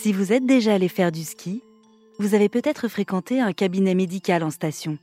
Si 0.00 0.12
vous 0.12 0.32
êtes 0.32 0.46
déjà 0.46 0.74
allé 0.74 0.86
faire 0.86 1.10
du 1.10 1.24
ski, 1.24 1.60
vous 2.20 2.36
avez 2.36 2.48
peut-être 2.48 2.86
fréquenté 2.86 3.40
un 3.40 3.52
cabinet 3.52 3.96
médical 3.96 4.44
en 4.44 4.50
station. 4.50 4.96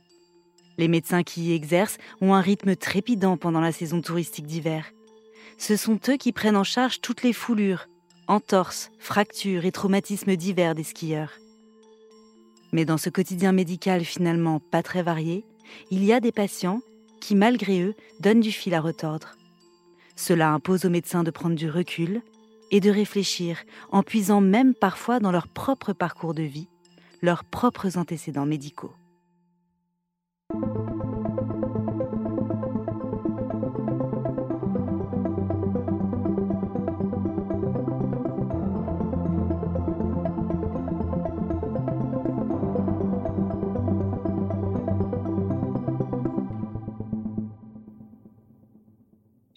Les 0.78 0.88
médecins 0.88 1.22
qui 1.22 1.42
y 1.42 1.52
exercent 1.52 1.98
ont 2.22 2.32
un 2.32 2.40
rythme 2.40 2.74
trépidant 2.76 3.36
pendant 3.36 3.60
la 3.60 3.72
saison 3.72 4.00
touristique 4.00 4.46
d'hiver. 4.46 4.90
Ce 5.58 5.76
sont 5.76 6.00
eux 6.08 6.16
qui 6.16 6.32
prennent 6.32 6.56
en 6.56 6.64
charge 6.64 7.02
toutes 7.02 7.22
les 7.24 7.34
foulures, 7.34 7.88
entorses, 8.26 8.90
fractures 8.98 9.66
et 9.66 9.70
traumatismes 9.70 10.34
d'hiver 10.34 10.74
des 10.74 10.84
skieurs. 10.84 11.34
Mais 12.72 12.86
dans 12.86 12.96
ce 12.96 13.10
quotidien 13.10 13.52
médical 13.52 14.02
finalement 14.02 14.60
pas 14.60 14.82
très 14.82 15.02
varié, 15.02 15.44
il 15.90 16.04
y 16.04 16.14
a 16.14 16.20
des 16.20 16.32
patients 16.32 16.80
qui, 17.20 17.34
malgré 17.34 17.82
eux, 17.82 17.94
donnent 18.20 18.40
du 18.40 18.50
fil 18.50 18.72
à 18.72 18.80
retordre. 18.80 19.36
Cela 20.16 20.54
impose 20.54 20.86
aux 20.86 20.90
médecins 20.90 21.22
de 21.22 21.30
prendre 21.30 21.54
du 21.54 21.68
recul 21.68 22.22
et 22.70 22.80
de 22.80 22.90
réfléchir 22.90 23.64
en 23.90 24.02
puisant 24.02 24.40
même 24.40 24.74
parfois 24.74 25.20
dans 25.20 25.32
leur 25.32 25.48
propre 25.48 25.92
parcours 25.92 26.34
de 26.34 26.42
vie, 26.42 26.68
leurs 27.22 27.44
propres 27.44 27.98
antécédents 27.98 28.46
médicaux. 28.46 28.92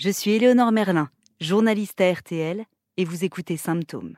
Je 0.01 0.09
suis 0.09 0.31
Éléonore 0.31 0.71
Merlin, 0.71 1.09
journaliste 1.41 1.99
à 1.99 2.09
RTL, 2.09 2.65
et 2.99 3.05
vous 3.05 3.23
écoutez 3.23 3.55
Symptômes. 3.55 4.17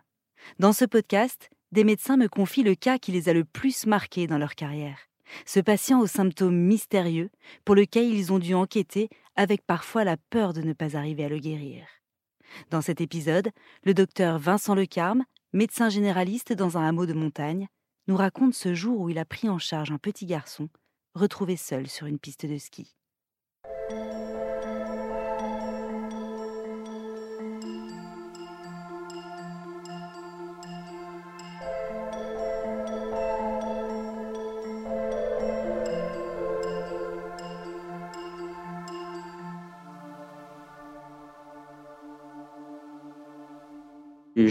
Dans 0.57 0.73
ce 0.73 0.85
podcast, 0.85 1.51
des 1.71 1.83
médecins 1.83 2.17
me 2.17 2.27
confient 2.27 2.63
le 2.63 2.73
cas 2.73 2.97
qui 2.97 3.11
les 3.11 3.29
a 3.29 3.33
le 3.33 3.45
plus 3.45 3.85
marqués 3.85 4.25
dans 4.25 4.39
leur 4.39 4.55
carrière. 4.55 4.97
Ce 5.45 5.59
patient 5.59 5.99
aux 5.99 6.07
symptômes 6.07 6.57
mystérieux 6.57 7.29
pour 7.63 7.75
lequel 7.75 8.11
ils 8.11 8.33
ont 8.33 8.39
dû 8.39 8.55
enquêter 8.55 9.09
avec 9.35 9.61
parfois 9.67 10.03
la 10.03 10.17
peur 10.17 10.53
de 10.53 10.63
ne 10.63 10.73
pas 10.73 10.97
arriver 10.97 11.23
à 11.23 11.29
le 11.29 11.37
guérir. 11.37 11.85
Dans 12.71 12.81
cet 12.81 13.01
épisode, 13.01 13.51
le 13.83 13.93
docteur 13.93 14.39
Vincent 14.39 14.73
Lecarme, 14.73 15.25
médecin 15.53 15.89
généraliste 15.89 16.51
dans 16.51 16.79
un 16.79 16.87
hameau 16.87 17.05
de 17.05 17.13
montagne, 17.13 17.67
nous 18.07 18.17
raconte 18.17 18.55
ce 18.55 18.73
jour 18.73 18.99
où 18.99 19.09
il 19.09 19.19
a 19.19 19.25
pris 19.25 19.47
en 19.47 19.59
charge 19.59 19.91
un 19.91 19.99
petit 19.99 20.25
garçon 20.25 20.69
retrouvé 21.13 21.55
seul 21.55 21.87
sur 21.87 22.07
une 22.07 22.17
piste 22.17 22.47
de 22.47 22.57
ski. 22.57 22.95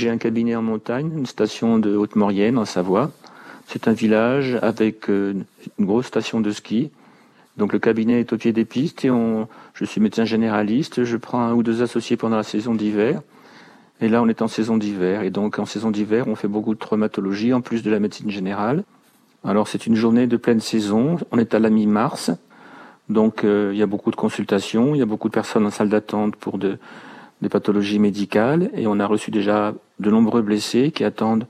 J'ai 0.00 0.08
un 0.08 0.16
cabinet 0.16 0.56
en 0.56 0.62
montagne, 0.62 1.12
une 1.14 1.26
station 1.26 1.78
de 1.78 1.94
Haute-Maurienne 1.94 2.56
en 2.56 2.64
Savoie. 2.64 3.10
C'est 3.66 3.86
un 3.86 3.92
village 3.92 4.58
avec 4.62 5.10
euh, 5.10 5.34
une 5.78 5.84
grosse 5.84 6.06
station 6.06 6.40
de 6.40 6.50
ski. 6.52 6.90
Donc 7.58 7.74
le 7.74 7.78
cabinet 7.78 8.18
est 8.18 8.32
au 8.32 8.38
pied 8.38 8.54
des 8.54 8.64
pistes 8.64 9.04
et 9.04 9.10
on, 9.10 9.46
je 9.74 9.84
suis 9.84 10.00
médecin 10.00 10.24
généraliste. 10.24 11.04
Je 11.04 11.18
prends 11.18 11.42
un 11.42 11.52
ou 11.52 11.62
deux 11.62 11.82
associés 11.82 12.16
pendant 12.16 12.38
la 12.38 12.44
saison 12.44 12.74
d'hiver. 12.74 13.20
Et 14.00 14.08
là, 14.08 14.22
on 14.22 14.28
est 14.28 14.40
en 14.40 14.48
saison 14.48 14.78
d'hiver. 14.78 15.22
Et 15.22 15.28
donc 15.28 15.58
en 15.58 15.66
saison 15.66 15.90
d'hiver, 15.90 16.28
on 16.28 16.34
fait 16.34 16.48
beaucoup 16.48 16.72
de 16.72 16.78
traumatologie 16.80 17.52
en 17.52 17.60
plus 17.60 17.82
de 17.82 17.90
la 17.90 18.00
médecine 18.00 18.30
générale. 18.30 18.84
Alors 19.44 19.68
c'est 19.68 19.84
une 19.84 19.96
journée 19.96 20.26
de 20.26 20.38
pleine 20.38 20.60
saison. 20.60 21.18
On 21.30 21.36
est 21.36 21.52
à 21.52 21.58
la 21.58 21.68
mi-mars. 21.68 22.30
Donc 23.10 23.44
euh, 23.44 23.68
il 23.74 23.78
y 23.78 23.82
a 23.82 23.86
beaucoup 23.86 24.10
de 24.10 24.16
consultations. 24.16 24.94
Il 24.94 24.98
y 24.98 25.02
a 25.02 25.06
beaucoup 25.06 25.28
de 25.28 25.34
personnes 25.34 25.66
en 25.66 25.70
salle 25.70 25.90
d'attente 25.90 26.36
pour 26.36 26.56
de, 26.56 26.78
des 27.42 27.48
pathologies 27.48 27.98
médicales 27.98 28.70
et 28.74 28.86
on 28.86 29.00
a 29.00 29.06
reçu 29.06 29.30
déjà 29.30 29.74
de 30.00 30.10
nombreux 30.10 30.42
blessés 30.42 30.90
qui 30.90 31.04
attendent 31.04 31.46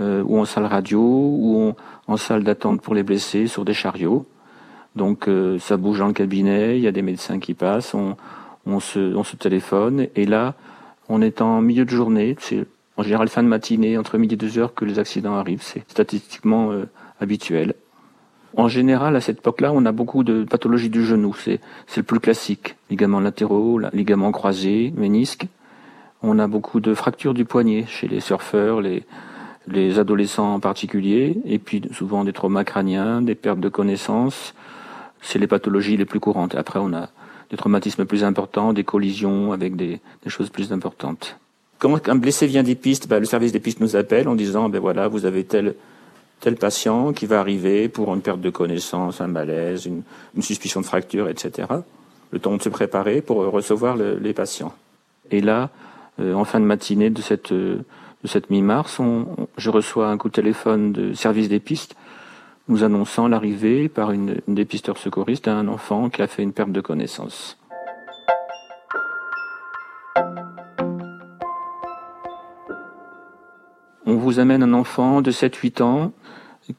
euh, 0.00 0.22
ou 0.26 0.38
en 0.38 0.44
salle 0.44 0.66
radio 0.66 1.00
ou 1.00 1.74
en, 2.06 2.16
salle 2.16 2.44
d'attente 2.44 2.82
pour 2.82 2.94
les 2.94 3.02
blessés 3.02 3.46
sur 3.46 3.64
des 3.64 3.74
chariots. 3.74 4.26
Donc 4.96 5.28
euh, 5.28 5.58
ça 5.58 5.76
bouge 5.76 5.98
dans 5.98 6.06
le 6.08 6.12
cabinet, 6.12 6.76
il 6.76 6.82
y 6.82 6.88
a 6.88 6.92
des 6.92 7.02
médecins 7.02 7.38
qui 7.38 7.54
passent, 7.54 7.94
on, 7.94 8.80
se, 8.80 9.14
on 9.14 9.24
se 9.24 9.36
téléphone 9.36 10.06
et 10.14 10.26
là 10.26 10.54
on 11.08 11.22
est 11.22 11.40
en 11.40 11.60
milieu 11.60 11.84
de 11.84 11.90
journée, 11.90 12.36
c'est 12.38 12.66
en 12.96 13.02
général 13.02 13.28
fin 13.28 13.42
de 13.42 13.48
matinée, 13.48 13.98
entre 13.98 14.18
midi 14.18 14.34
et 14.34 14.36
deux 14.36 14.58
heures 14.58 14.74
que 14.74 14.84
les 14.84 14.98
accidents 14.98 15.34
arrivent, 15.34 15.62
c'est 15.62 15.88
statistiquement 15.90 16.70
euh, 16.70 16.88
habituel. 17.20 17.74
En 18.56 18.68
général, 18.68 19.16
à 19.16 19.20
cette 19.20 19.38
époque-là, 19.38 19.72
on 19.72 19.84
a 19.84 19.90
beaucoup 19.90 20.22
de 20.22 20.44
pathologies 20.44 20.90
du 20.90 21.04
genou. 21.04 21.34
C'est, 21.34 21.60
c'est 21.88 21.98
le 21.98 22.04
plus 22.04 22.20
classique. 22.20 22.76
Ligaments 22.88 23.18
latéraux, 23.18 23.80
ligaments 23.92 24.30
croisés, 24.30 24.92
ménisques. 24.96 25.48
On 26.26 26.38
a 26.38 26.46
beaucoup 26.46 26.80
de 26.80 26.94
fractures 26.94 27.34
du 27.34 27.44
poignet 27.44 27.84
chez 27.86 28.08
les 28.08 28.20
surfeurs, 28.20 28.80
les, 28.80 29.04
les 29.68 29.98
adolescents 29.98 30.54
en 30.54 30.60
particulier. 30.60 31.36
Et 31.44 31.58
puis 31.58 31.82
souvent 31.92 32.24
des 32.24 32.32
traumas 32.32 32.64
crâniens, 32.64 33.20
des 33.20 33.34
pertes 33.34 33.60
de 33.60 33.68
connaissance. 33.68 34.54
C'est 35.20 35.38
les 35.38 35.46
pathologies 35.46 35.98
les 35.98 36.06
plus 36.06 36.20
courantes. 36.20 36.54
Après, 36.54 36.78
on 36.78 36.94
a 36.94 37.10
des 37.50 37.58
traumatismes 37.58 38.06
plus 38.06 38.24
importants, 38.24 38.72
des 38.72 38.84
collisions 38.84 39.52
avec 39.52 39.76
des, 39.76 40.00
des 40.22 40.30
choses 40.30 40.48
plus 40.48 40.72
importantes. 40.72 41.36
Quand 41.78 42.08
un 42.08 42.14
blessé 42.14 42.46
vient 42.46 42.62
des 42.62 42.74
pistes, 42.74 43.06
ben, 43.06 43.18
le 43.18 43.26
service 43.26 43.52
des 43.52 43.60
pistes 43.60 43.80
nous 43.80 43.94
appelle 43.94 44.26
en 44.26 44.34
disant, 44.34 44.70
ben 44.70 44.80
voilà, 44.80 45.08
vous 45.08 45.26
avez 45.26 45.44
tel 45.44 45.74
tel 46.40 46.56
patient 46.56 47.12
qui 47.12 47.26
va 47.26 47.38
arriver 47.38 47.88
pour 47.88 48.14
une 48.14 48.22
perte 48.22 48.40
de 48.40 48.50
connaissance, 48.50 49.20
un 49.20 49.28
malaise, 49.28 49.86
une, 49.86 50.02
suspicion 50.42 50.80
de 50.80 50.86
fracture, 50.86 51.28
etc. 51.28 51.68
Le 52.30 52.38
temps 52.38 52.56
de 52.56 52.62
se 52.62 52.70
préparer 52.70 53.20
pour 53.20 53.36
recevoir 53.36 53.96
les 53.96 54.32
patients. 54.32 54.74
Et 55.30 55.40
là, 55.40 55.70
en 56.18 56.44
fin 56.44 56.60
de 56.60 56.64
matinée 56.64 57.10
de 57.10 57.20
cette, 57.20 57.52
euh, 57.52 57.84
de 58.22 58.28
cette 58.28 58.50
mi-mars, 58.50 59.00
je 59.56 59.70
reçois 59.70 60.08
un 60.08 60.16
coup 60.16 60.28
de 60.28 60.34
téléphone 60.34 60.92
de 60.92 61.12
service 61.12 61.48
des 61.48 61.60
pistes 61.60 61.96
nous 62.68 62.82
annonçant 62.82 63.28
l'arrivée 63.28 63.88
par 63.88 64.10
une, 64.10 64.40
dépisteur 64.48 64.96
secouriste 64.96 65.46
d'un 65.46 65.68
enfant 65.68 66.08
qui 66.08 66.22
a 66.22 66.26
fait 66.26 66.42
une 66.42 66.52
perte 66.52 66.72
de 66.72 66.80
connaissance. 66.80 67.58
On 74.06 74.16
vous 74.16 74.38
amène 74.38 74.62
un 74.62 74.72
enfant 74.72 75.20
de 75.20 75.30
7-8 75.30 75.82
ans 75.82 76.12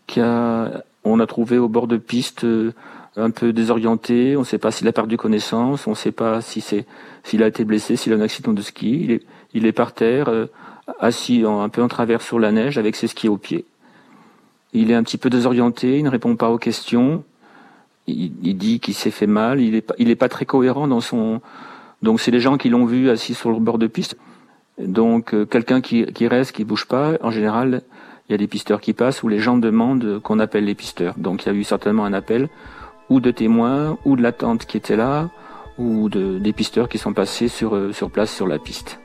qui 0.08 0.22
a, 0.22 0.84
on 1.04 1.20
a 1.20 1.28
trouvé 1.28 1.58
au 1.58 1.68
bord 1.68 1.88
de 1.88 1.98
piste 1.98 2.44
euh, 2.44 2.74
un 3.18 3.32
peu 3.32 3.54
désorienté. 3.54 4.36
On 4.36 4.42
ne 4.42 4.46
sait 4.46 4.58
pas 4.58 4.72
s'il 4.72 4.88
a 4.88 4.92
perdu 4.92 5.18
connaissance, 5.18 5.88
on 5.88 5.92
ne 5.92 5.96
sait 5.96 6.12
pas 6.12 6.42
si 6.42 6.62
c'est 6.62 6.86
s'il 7.24 7.44
a 7.44 7.48
été 7.48 7.66
blessé, 7.66 7.96
s'il 7.96 8.14
a 8.14 8.16
un 8.16 8.22
accident 8.22 8.54
de 8.54 8.62
ski. 8.62 9.20
Il 9.54 9.66
est, 9.66 9.72
par 9.72 9.94
terre, 9.94 10.30
euh, 10.30 10.48
assis 11.00 11.44
un 11.46 11.70
peu 11.70 11.82
en 11.82 11.88
travers 11.88 12.22
sur 12.22 12.40
la 12.40 12.52
neige 12.52 12.78
avec 12.78 12.96
ses 12.96 13.08
skis 13.08 13.30
aux 13.30 13.38
pieds. 13.38 13.66
Il 14.74 14.92
est 14.92 14.96
un 14.96 15.04
petit 15.04 15.18
peu 15.18 15.30
désorienté, 15.30 16.00
il 16.00 16.04
ne 16.04 16.10
répond 16.10 16.36
pas 16.36 16.50
aux 16.50 16.58
questions. 16.58 17.24
Il, 18.08 18.58
dit 18.58 18.80
qu'il 18.80 18.94
s'est 18.94 19.10
fait 19.10 19.26
mal. 19.26 19.60
Il 19.62 19.74
est 19.74 19.82
pas, 19.82 19.96
est 19.98 20.16
pas 20.16 20.30
très 20.30 20.46
cohérent 20.46 20.88
dans 20.88 21.02
son. 21.02 21.42
Donc 22.04 22.20
c'est 22.20 22.30
les 22.30 22.40
gens 22.40 22.58
qui 22.58 22.70
l'ont 22.70 22.86
vu 22.86 23.10
assis 23.10 23.34
sur 23.34 23.50
le 23.50 23.60
bord 23.60 23.80
de 23.80 23.88
piste. 23.88 24.18
Donc 24.78 25.34
euh, 25.34 25.46
quelqu'un 25.46 25.82
qui, 25.82 26.06
reste, 26.28 26.52
qui 26.52 26.66
bouge 26.66 26.86
pas, 26.86 27.14
en 27.22 27.32
général, 27.32 27.82
il 28.28 28.34
y 28.34 28.36
a 28.36 28.38
des 28.38 28.48
pisteurs 28.48 28.82
qui 28.82 28.94
passent 28.94 29.24
où 29.24 29.28
les 29.28 29.40
gens 29.40 29.58
demandent 29.58 30.20
qu'on 30.22 30.40
appelle 30.40 30.66
les 30.66 30.76
pisteurs. 30.76 31.16
Donc 31.18 31.46
il 31.46 31.48
y 31.48 31.52
a 31.52 31.54
eu 31.56 31.64
certainement 31.64 32.06
un 32.06 32.14
appel 32.14 32.50
ou 33.10 33.20
de 33.20 33.32
témoins 33.32 33.98
ou 34.06 34.16
de 34.16 34.22
la 34.22 34.32
tante 34.32 34.66
qui 34.66 34.78
était 34.78 34.96
là 34.96 35.30
ou 35.78 36.10
de, 36.10 36.40
des 36.40 36.54
pisteurs 36.54 36.90
qui 36.90 36.98
sont 36.98 37.14
passés 37.14 37.48
sur, 37.48 37.76
euh, 37.76 37.92
sur 37.92 38.10
place 38.10 38.34
sur 38.34 38.48
la 38.48 38.60
piste. 38.60 39.00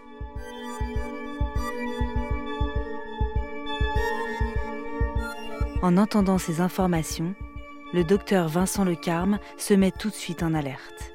En 5.83 5.97
entendant 5.97 6.39
ces 6.39 6.61
informations, 6.61 7.35
le 7.93 8.05
docteur 8.05 8.49
Vincent 8.49 8.85
Lecarme 8.85 9.39
se 9.57 9.75
met 9.75 9.91
tout 9.91 10.11
de 10.11 10.15
suite 10.15 10.43
en 10.43 10.55
alerte. 10.55 11.13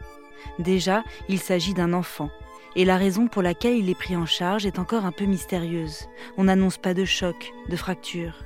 Déjà, 0.59 1.03
il 1.29 1.39
s'agit 1.39 1.73
d'un 1.73 1.93
enfant 1.93 2.29
et 2.75 2.83
la 2.83 2.97
raison 2.97 3.27
pour 3.27 3.41
laquelle 3.41 3.77
il 3.77 3.89
est 3.89 3.97
pris 3.97 4.15
en 4.15 4.25
charge 4.25 4.65
est 4.65 4.79
encore 4.79 5.05
un 5.05 5.11
peu 5.11 5.25
mystérieuse. 5.25 6.07
On 6.37 6.45
n'annonce 6.45 6.77
pas 6.77 6.93
de 6.93 7.05
choc, 7.05 7.53
de 7.69 7.75
fracture. 7.75 8.43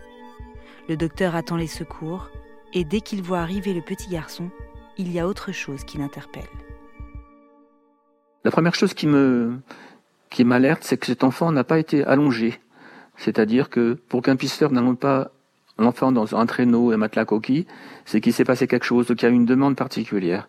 Le 0.87 0.97
docteur 0.97 1.35
attend 1.35 1.55
les 1.55 1.67
secours, 1.67 2.29
et 2.73 2.83
dès 2.83 3.01
qu'il 3.01 3.21
voit 3.21 3.39
arriver 3.39 3.73
le 3.73 3.81
petit 3.81 4.09
garçon, 4.09 4.49
il 4.97 5.11
y 5.11 5.19
a 5.19 5.27
autre 5.27 5.51
chose 5.51 5.83
qui 5.83 5.97
l'interpelle. 5.97 6.43
La 8.43 8.51
première 8.51 8.75
chose 8.75 8.93
qui 8.93 9.07
m'alerte, 10.45 10.83
c'est 10.83 10.97
que 10.97 11.05
cet 11.05 11.23
enfant 11.23 11.51
n'a 11.51 11.63
pas 11.63 11.79
été 11.79 12.03
allongé. 12.03 12.59
C'est-à-dire 13.17 13.69
que 13.69 13.93
pour 13.93 14.21
qu'un 14.21 14.35
pisteur 14.35 14.71
n'allonge 14.71 14.97
pas 14.97 15.31
l'enfant 15.77 16.11
dans 16.11 16.35
un 16.35 16.45
traîneau 16.45 16.93
et 16.93 16.97
matelas 16.97 17.25
coquille, 17.25 17.65
c'est 18.05 18.21
qu'il 18.21 18.33
s'est 18.33 18.45
passé 18.45 18.67
quelque 18.67 18.85
chose, 18.85 19.07
qu'il 19.07 19.23
y 19.23 19.25
a 19.25 19.29
une 19.29 19.45
demande 19.45 19.75
particulière. 19.75 20.47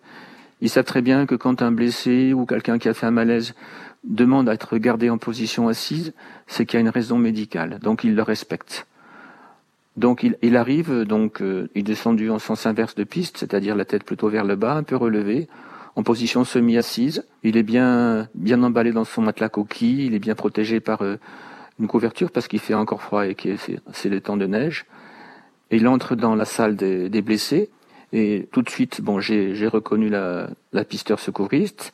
Ils 0.61 0.69
savent 0.69 0.85
très 0.85 1.03
bien 1.03 1.27
que 1.27 1.35
quand 1.35 1.63
un 1.63 1.73
blessé 1.73 2.33
ou 2.33 2.47
quelqu'un 2.47 2.79
qui 2.79 2.89
a 2.89 2.95
fait 2.95 3.07
un 3.07 3.11
malaise 3.13 3.55
demande 4.05 4.49
à 4.49 4.55
être 4.55 4.77
gardé 4.79 5.11
en 5.11 5.19
position 5.19 5.69
assise, 5.69 6.13
c'est 6.47 6.67
qu'il 6.67 6.77
y 6.77 6.79
a 6.79 6.81
une 6.81 6.91
raison 6.91 7.19
médicale. 7.19 7.79
Donc 7.81 8.05
ils 8.05 8.15
le 8.15 8.23
respectent. 8.23 8.87
Donc 9.97 10.27
il, 10.43 10.57
arrive, 10.57 11.03
donc 11.03 11.43
euh, 11.43 11.69
il 11.75 11.81
est 11.81 11.83
descendu 11.83 12.31
en 12.31 12.39
sens 12.39 12.65
inverse 12.67 12.95
de 12.95 13.05
piste, 13.05 13.39
c'est-à-dire 13.39 13.75
la 13.75 13.85
tête 13.85 14.05
plutôt 14.05 14.29
vers 14.29 14.45
le 14.45 14.57
bas, 14.57 14.75
un 14.75 14.83
peu 14.83 14.97
relevée, 14.97 15.49
en 15.97 16.03
position 16.03 16.45
semi-assise. 16.45 17.27
Il 17.43 17.57
est 17.57 17.63
bien 17.63 18.29
bien 18.35 18.63
emballé 18.63 18.93
dans 18.93 19.05
son 19.05 19.23
matelas 19.23 19.49
coquille, 19.49 20.07
il 20.07 20.15
est 20.15 20.21
bien 20.21 20.35
protégé 20.35 20.81
par 20.81 21.03
euh, 21.03 21.17
une 21.81 21.89
couverture 21.89 22.31
parce 22.31 22.47
qu'il 22.47 22.61
fait 22.61 22.75
encore 22.75 23.03
froid 23.03 23.27
et 23.27 23.35
que 23.35 23.57
c'est 23.93 24.09
le 24.09 24.21
temps 24.21 24.37
de 24.37 24.47
neige. 24.47 24.87
Et 25.71 25.77
il 25.77 25.89
entre 25.89 26.15
dans 26.15 26.35
la 26.35 26.45
salle 26.45 26.77
des, 26.77 27.09
des 27.09 27.23
blessés 27.23 27.71
et 28.13 28.49
tout 28.51 28.63
de 28.63 28.71
suite, 28.71 29.01
bon, 29.01 29.21
j'ai 29.21 29.67
reconnu 29.67 30.09
la, 30.09 30.51
la 30.73 30.85
pisteur 30.85 31.21
secouriste 31.21 31.93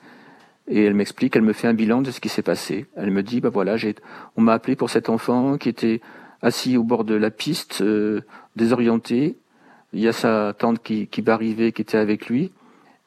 et 0.69 0.84
elle 0.84 0.94
m'explique, 0.94 1.37
elle 1.37 1.43
me 1.43 1.52
fait 1.52 1.69
un 1.69 1.75
bilan 1.75 2.02
de 2.02 2.10
ce 2.10 2.20
qui 2.20 2.28
s'est 2.28 2.43
passé. 2.43 2.87
Elle 2.96 3.10
me 3.10 3.22
dit, 3.22 3.40
bah 3.40 3.50
voilà, 3.50 3.76
j'ai, 3.76 3.94
on 4.37 4.43
m'a 4.43 4.54
appelé 4.54 4.76
pour 4.76 4.90
cet 4.90 5.08
enfant 5.08 5.58
qui 5.58 5.69
était 5.69 6.00
assis 6.42 6.76
au 6.76 6.82
bord 6.82 7.04
de 7.04 7.14
la 7.14 7.30
piste, 7.30 7.80
euh, 7.82 8.22
désorienté. 8.56 9.36
Il 9.92 10.00
y 10.00 10.08
a 10.08 10.12
sa 10.12 10.54
tante 10.58 10.82
qui, 10.82 11.06
qui 11.06 11.20
va 11.22 11.34
arriver, 11.34 11.72
qui 11.72 11.82
était 11.82 11.98
avec 11.98 12.26
lui. 12.28 12.52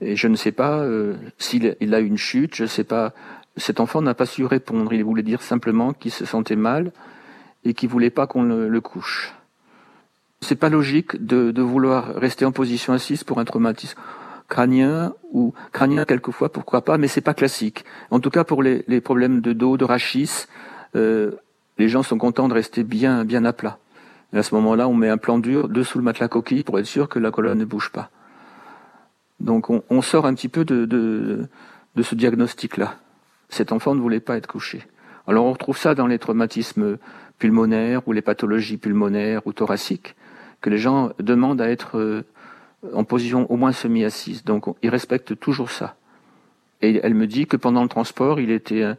Et 0.01 0.15
je 0.15 0.27
ne 0.27 0.35
sais 0.35 0.51
pas 0.51 0.79
euh, 0.79 1.15
s'il 1.37 1.75
il 1.79 1.93
a 1.93 1.99
une 1.99 2.17
chute, 2.17 2.55
je 2.55 2.63
ne 2.63 2.67
sais 2.67 2.83
pas. 2.83 3.13
Cet 3.57 3.79
enfant 3.79 4.01
n'a 4.01 4.13
pas 4.13 4.25
su 4.25 4.45
répondre. 4.45 4.93
Il 4.93 5.03
voulait 5.03 5.23
dire 5.23 5.41
simplement 5.41 5.93
qu'il 5.93 6.11
se 6.11 6.25
sentait 6.25 6.55
mal 6.55 6.91
et 7.65 7.73
qu'il 7.73 7.89
voulait 7.89 8.09
pas 8.09 8.27
qu'on 8.27 8.43
le, 8.43 8.69
le, 8.69 8.81
couche. 8.81 9.33
C'est 10.41 10.55
pas 10.55 10.69
logique 10.69 11.23
de, 11.23 11.51
de, 11.51 11.61
vouloir 11.61 12.15
rester 12.15 12.45
en 12.45 12.53
position 12.53 12.93
assise 12.93 13.25
pour 13.25 13.39
un 13.39 13.45
traumatisme 13.45 13.99
crânien 14.47 15.13
ou 15.31 15.53
crânien 15.73 16.05
quelquefois, 16.05 16.51
pourquoi 16.51 16.83
pas, 16.83 16.97
mais 16.97 17.09
c'est 17.09 17.21
pas 17.21 17.33
classique. 17.33 17.83
En 18.09 18.21
tout 18.21 18.29
cas 18.29 18.45
pour 18.45 18.63
les, 18.63 18.83
les 18.87 19.01
problèmes 19.01 19.41
de 19.41 19.51
dos, 19.51 19.77
de 19.77 19.83
rachis, 19.85 20.47
euh, 20.95 21.31
les 21.79 21.87
gens 21.87 22.03
sont 22.03 22.17
contents 22.17 22.49
de 22.49 22.53
rester 22.53 22.83
bien, 22.83 23.25
bien 23.25 23.45
à 23.45 23.53
plat. 23.53 23.79
Et 24.33 24.37
à 24.37 24.43
ce 24.43 24.53
moment-là, 24.55 24.87
on 24.87 24.93
met 24.93 25.09
un 25.09 25.17
plan 25.17 25.39
dur 25.39 25.69
dessous 25.69 25.97
le 25.97 26.03
matelas 26.03 26.27
coquille 26.27 26.63
pour 26.63 26.77
être 26.77 26.85
sûr 26.85 27.09
que 27.09 27.17
la 27.17 27.31
colonne 27.31 27.57
ne 27.57 27.65
bouge 27.65 27.89
pas. 27.91 28.11
Donc 29.39 29.69
on, 29.69 30.01
sort 30.01 30.25
un 30.25 30.33
petit 30.33 30.49
peu 30.49 30.65
de, 30.65 30.85
de, 30.85 31.47
de 31.95 32.03
ce 32.03 32.13
diagnostic-là. 32.13 32.95
Cet 33.47 33.71
enfant 33.71 33.95
ne 33.95 34.01
voulait 34.01 34.19
pas 34.19 34.35
être 34.35 34.47
couché. 34.47 34.85
Alors 35.25 35.45
on 35.45 35.53
retrouve 35.53 35.77
ça 35.77 35.95
dans 35.95 36.07
les 36.07 36.19
traumatismes 36.19 36.97
pulmonaires 37.37 38.05
ou 38.07 38.11
les 38.11 38.21
pathologies 38.21 38.77
pulmonaires 38.77 39.41
ou 39.45 39.53
thoraciques, 39.53 40.15
que 40.59 40.69
les 40.69 40.77
gens 40.77 41.11
demandent 41.19 41.61
à 41.61 41.69
être 41.69 41.97
euh, 41.97 42.25
en 42.93 43.05
position 43.05 43.49
au 43.49 43.55
moins 43.55 43.71
semi-assise. 43.71 44.43
Donc 44.43 44.65
ils 44.83 44.89
respectent 44.89 45.39
toujours 45.39 45.71
ça. 45.71 45.95
Et 46.81 46.99
elle 47.01 47.13
me 47.13 47.25
dit 47.27 47.47
que 47.47 47.55
pendant 47.55 47.83
le 47.83 47.89
transport, 47.89 48.41
il 48.41 48.51
était 48.51 48.83
euh, 48.83 48.95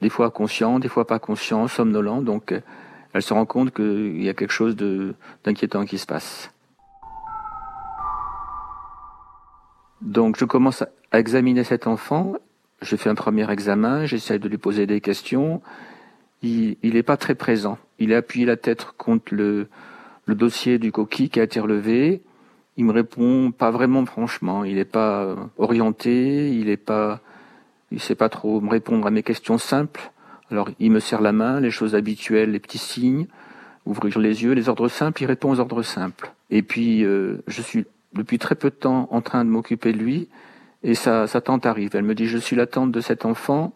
des 0.00 0.08
fois 0.08 0.30
conscient, 0.30 0.78
des 0.78 0.88
fois 0.88 1.06
pas 1.06 1.18
conscient, 1.18 1.68
somnolent. 1.68 2.22
Donc, 2.22 2.52
euh, 2.52 2.60
elle 3.12 3.22
se 3.22 3.32
rend 3.32 3.46
compte 3.46 3.72
qu'il 3.74 4.22
y 4.22 4.28
a 4.28 4.34
quelque 4.34 4.52
chose 4.52 4.76
d'inquiétant 5.44 5.84
qui 5.84 5.98
se 5.98 6.06
passe. 6.06 6.50
Donc, 10.00 10.38
je 10.38 10.44
commence 10.44 10.82
à 11.10 11.18
examiner 11.18 11.64
cet 11.64 11.86
enfant. 11.86 12.34
Je 12.82 12.94
fais 12.94 13.10
un 13.10 13.14
premier 13.14 13.50
examen, 13.50 14.06
j'essaie 14.06 14.38
de 14.38 14.48
lui 14.48 14.58
poser 14.58 14.86
des 14.86 15.00
questions. 15.00 15.60
Il 16.42 16.76
n'est 16.82 17.02
pas 17.02 17.16
très 17.16 17.34
présent. 17.34 17.78
Il 17.98 18.14
a 18.14 18.18
appuyé 18.18 18.46
la 18.46 18.56
tête 18.56 18.86
contre 18.96 19.34
le, 19.34 19.68
dossier 20.28 20.78
du 20.78 20.92
coquille 20.92 21.30
qui 21.30 21.40
a 21.40 21.42
été 21.42 21.58
relevé. 21.58 22.22
Il 22.76 22.84
me 22.84 22.92
répond 22.92 23.50
pas 23.50 23.72
vraiment 23.72 24.06
franchement. 24.06 24.62
Il 24.62 24.76
n'est 24.76 24.84
pas 24.84 25.34
orienté, 25.56 26.52
il 26.52 26.66
n'est 26.66 26.76
pas 26.76 27.20
il 27.90 28.00
sait 28.00 28.14
pas 28.14 28.28
trop 28.28 28.60
me 28.60 28.70
répondre 28.70 29.06
à 29.06 29.10
mes 29.10 29.22
questions 29.22 29.58
simples. 29.58 30.12
Alors 30.50 30.70
il 30.78 30.90
me 30.90 31.00
serre 31.00 31.20
la 31.20 31.32
main, 31.32 31.60
les 31.60 31.70
choses 31.70 31.94
habituelles, 31.94 32.52
les 32.52 32.58
petits 32.58 32.78
signes, 32.78 33.26
ouvrir 33.86 34.18
les 34.18 34.42
yeux, 34.42 34.52
les 34.52 34.68
ordres 34.68 34.88
simples, 34.88 35.22
il 35.22 35.26
répond 35.26 35.50
aux 35.50 35.60
ordres 35.60 35.82
simples. 35.82 36.32
Et 36.50 36.62
puis 36.62 37.04
euh, 37.04 37.42
je 37.46 37.62
suis 37.62 37.86
depuis 38.14 38.38
très 38.38 38.54
peu 38.54 38.70
de 38.70 38.74
temps 38.74 39.08
en 39.10 39.20
train 39.20 39.44
de 39.44 39.50
m'occuper 39.50 39.92
de 39.92 39.98
lui, 39.98 40.28
et 40.84 40.94
sa, 40.94 41.26
tante 41.26 41.66
arrive. 41.66 41.90
Elle 41.94 42.04
me 42.04 42.14
dit 42.14 42.26
je 42.26 42.38
suis 42.38 42.56
la 42.56 42.66
tante 42.66 42.92
de 42.92 43.00
cet 43.00 43.24
enfant, 43.24 43.72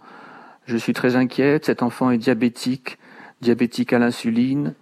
je 0.66 0.76
suis 0.76 0.92
très 0.92 1.16
inquiète, 1.16 1.66
cet 1.66 1.82
enfant 1.82 2.10
est 2.10 2.18
diabétique, 2.18 2.98
diabétique 3.40 3.92
à 3.92 3.98
l'insuline, 3.98 4.74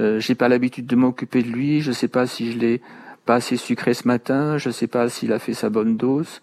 euh, 0.00 0.20
j'ai 0.20 0.34
pas 0.34 0.48
l'habitude 0.48 0.86
de 0.86 0.96
m'occuper 0.96 1.42
de 1.42 1.48
lui, 1.48 1.80
je 1.80 1.92
sais 1.92 2.08
pas 2.08 2.26
si 2.26 2.52
je 2.52 2.58
l'ai 2.58 2.80
pas 3.24 3.36
assez 3.36 3.56
sucré 3.56 3.94
ce 3.94 4.08
matin, 4.08 4.58
je 4.58 4.70
sais 4.70 4.86
pas 4.86 5.08
s'il 5.08 5.32
a 5.32 5.38
fait 5.38 5.54
sa 5.54 5.70
bonne 5.70 5.96
dose. 5.96 6.40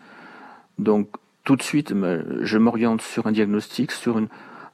Donc 0.77 1.09
tout 1.45 1.55
de 1.55 1.63
suite, 1.63 1.93
je 2.41 2.57
m'oriente 2.57 3.01
sur 3.01 3.27
un 3.27 3.31
diagnostic, 3.31 3.91
sur 3.91 4.19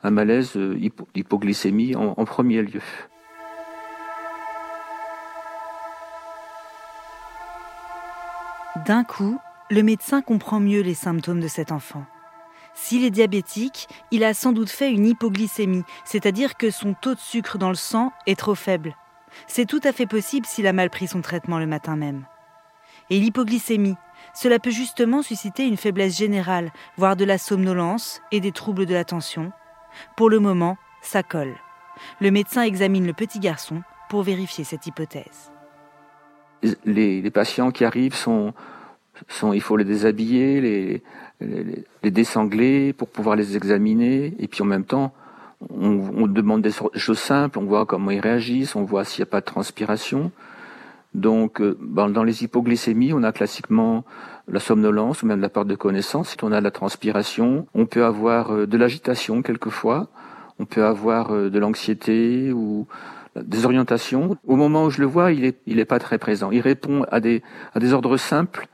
un 0.04 0.10
malaise 0.10 0.56
euh, 0.56 0.80
hypoglycémie 1.14 1.96
en 1.96 2.26
premier 2.26 2.64
lieu. 2.64 2.82
D'un 8.88 9.04
coup, 9.04 9.38
le 9.70 9.84
médecin 9.84 10.22
comprend 10.22 10.60
mieux 10.60 10.82
les 10.82 10.94
symptômes 10.94 11.40
de 11.40 11.48
cet 11.48 11.72
enfant. 11.72 12.06
S'il 12.74 13.04
est 13.04 13.12
diabétique, 13.12 13.88
il 14.12 14.24
a 14.24 14.34
sans 14.34 14.54
doute 14.54 14.70
fait 14.70 14.92
une 14.92 15.06
hypoglycémie, 15.06 15.84
c'est-à-dire 16.06 16.56
que 16.56 16.72
son 16.72 16.94
taux 16.94 17.14
de 17.14 17.20
sucre 17.20 17.58
dans 17.58 17.70
le 17.70 17.76
sang 17.76 18.12
est 18.28 18.40
trop 18.40 18.56
faible. 18.56 18.96
C'est 19.48 19.66
tout 19.66 19.82
à 19.84 19.92
fait 19.92 20.08
possible 20.08 20.46
s'il 20.46 20.68
a 20.68 20.74
mal 20.74 20.90
pris 20.90 21.08
son 21.08 21.22
traitement 21.22 21.60
le 21.60 21.68
matin 21.68 21.96
même. 21.96 22.26
Et 23.10 23.20
l'hypoglycémie, 23.20 23.98
cela 24.34 24.60
peut 24.60 24.72
justement 24.72 25.22
susciter 25.22 25.68
une 25.68 25.78
faiblesse 25.78 26.18
générale, 26.18 26.72
voire 26.98 27.16
de 27.16 27.26
la 27.26 27.38
somnolence 27.38 28.22
et 28.32 28.40
des 28.40 28.52
troubles 28.52 28.86
de 28.86 28.94
l'attention. 28.94 29.52
Pour 30.16 30.30
le 30.30 30.40
moment, 30.40 30.78
ça 31.02 31.24
colle. 31.24 31.56
Le 32.20 32.32
médecin 32.32 32.64
examine 32.64 33.06
le 33.06 33.14
petit 33.14 33.40
garçon 33.40 33.82
pour 34.10 34.24
vérifier 34.24 34.64
cette 34.64 34.88
hypothèse. 34.88 35.52
Les, 36.86 37.30
patients 37.32 37.72
qui 37.72 37.86
arrivent 37.86 38.16
sont, 38.16 38.54
il 39.54 39.62
faut 39.62 39.78
les 39.78 39.84
déshabiller, 39.84 40.62
les, 40.62 41.04
les, 42.04 42.94
pour 42.94 43.08
pouvoir 43.08 43.36
les 43.36 43.58
examiner, 43.58 44.36
et 44.40 44.48
puis 44.48 44.62
en 44.62 44.66
même 44.66 44.86
temps, 44.86 45.14
on, 45.70 46.12
on 46.16 46.28
demande 46.28 46.62
des 46.62 46.72
choses 46.96 47.20
simples, 47.20 47.60
on 47.60 47.66
voit 47.66 47.86
comment 47.86 48.12
ils 48.12 48.20
réagissent, 48.20 48.76
on 48.76 48.84
voit 48.84 49.06
s'il 49.06 49.22
n'y 49.22 49.30
a 49.30 49.32
pas 49.32 49.42
de 49.42 49.46
transpiration. 49.46 50.32
Donc, 51.14 51.60
euh, 51.60 51.78
dans 51.82 52.24
les 52.24 52.44
hypoglycémies, 52.44 53.14
on 53.14 53.24
a 53.24 53.32
classiquement 53.32 54.06
la 54.48 54.60
somnolence 54.60 55.24
ou 55.24 55.26
même 55.26 55.42
la 55.42 55.50
perte 55.50 55.68
de 55.68 55.76
connaissance. 55.76 56.36
On 56.42 56.52
a 56.52 56.62
la 56.62 56.72
transpiration. 56.72 57.68
On 57.74 57.86
peut 57.86 58.06
avoir 58.06 58.52
euh, 58.52 58.68
de 58.68 58.78
l'agitation 58.78 59.42
quelquefois. 59.42 60.08
On 60.60 60.66
peut 60.66 60.86
avoir 60.86 61.32
euh, 61.32 61.50
de 61.50 61.60
l'anxiété 61.60 62.54
ou 62.54 62.88
des 63.36 63.66
orientations. 63.66 64.38
Au 64.46 64.56
moment 64.56 64.86
où 64.86 64.90
je 64.90 65.00
le 65.00 65.08
vois, 65.08 65.32
il 65.32 65.46
est, 65.46 65.58
il 65.66 65.80
est 65.80 65.86
pas 65.86 66.00
très 66.00 66.18
présent. 66.18 66.52
Il 66.52 66.62
répond 66.62 67.04
à 67.12 67.20
des, 67.20 67.44
à 67.74 67.80
des 67.80 67.94
ordres 67.94 68.18
simples. 68.18 68.68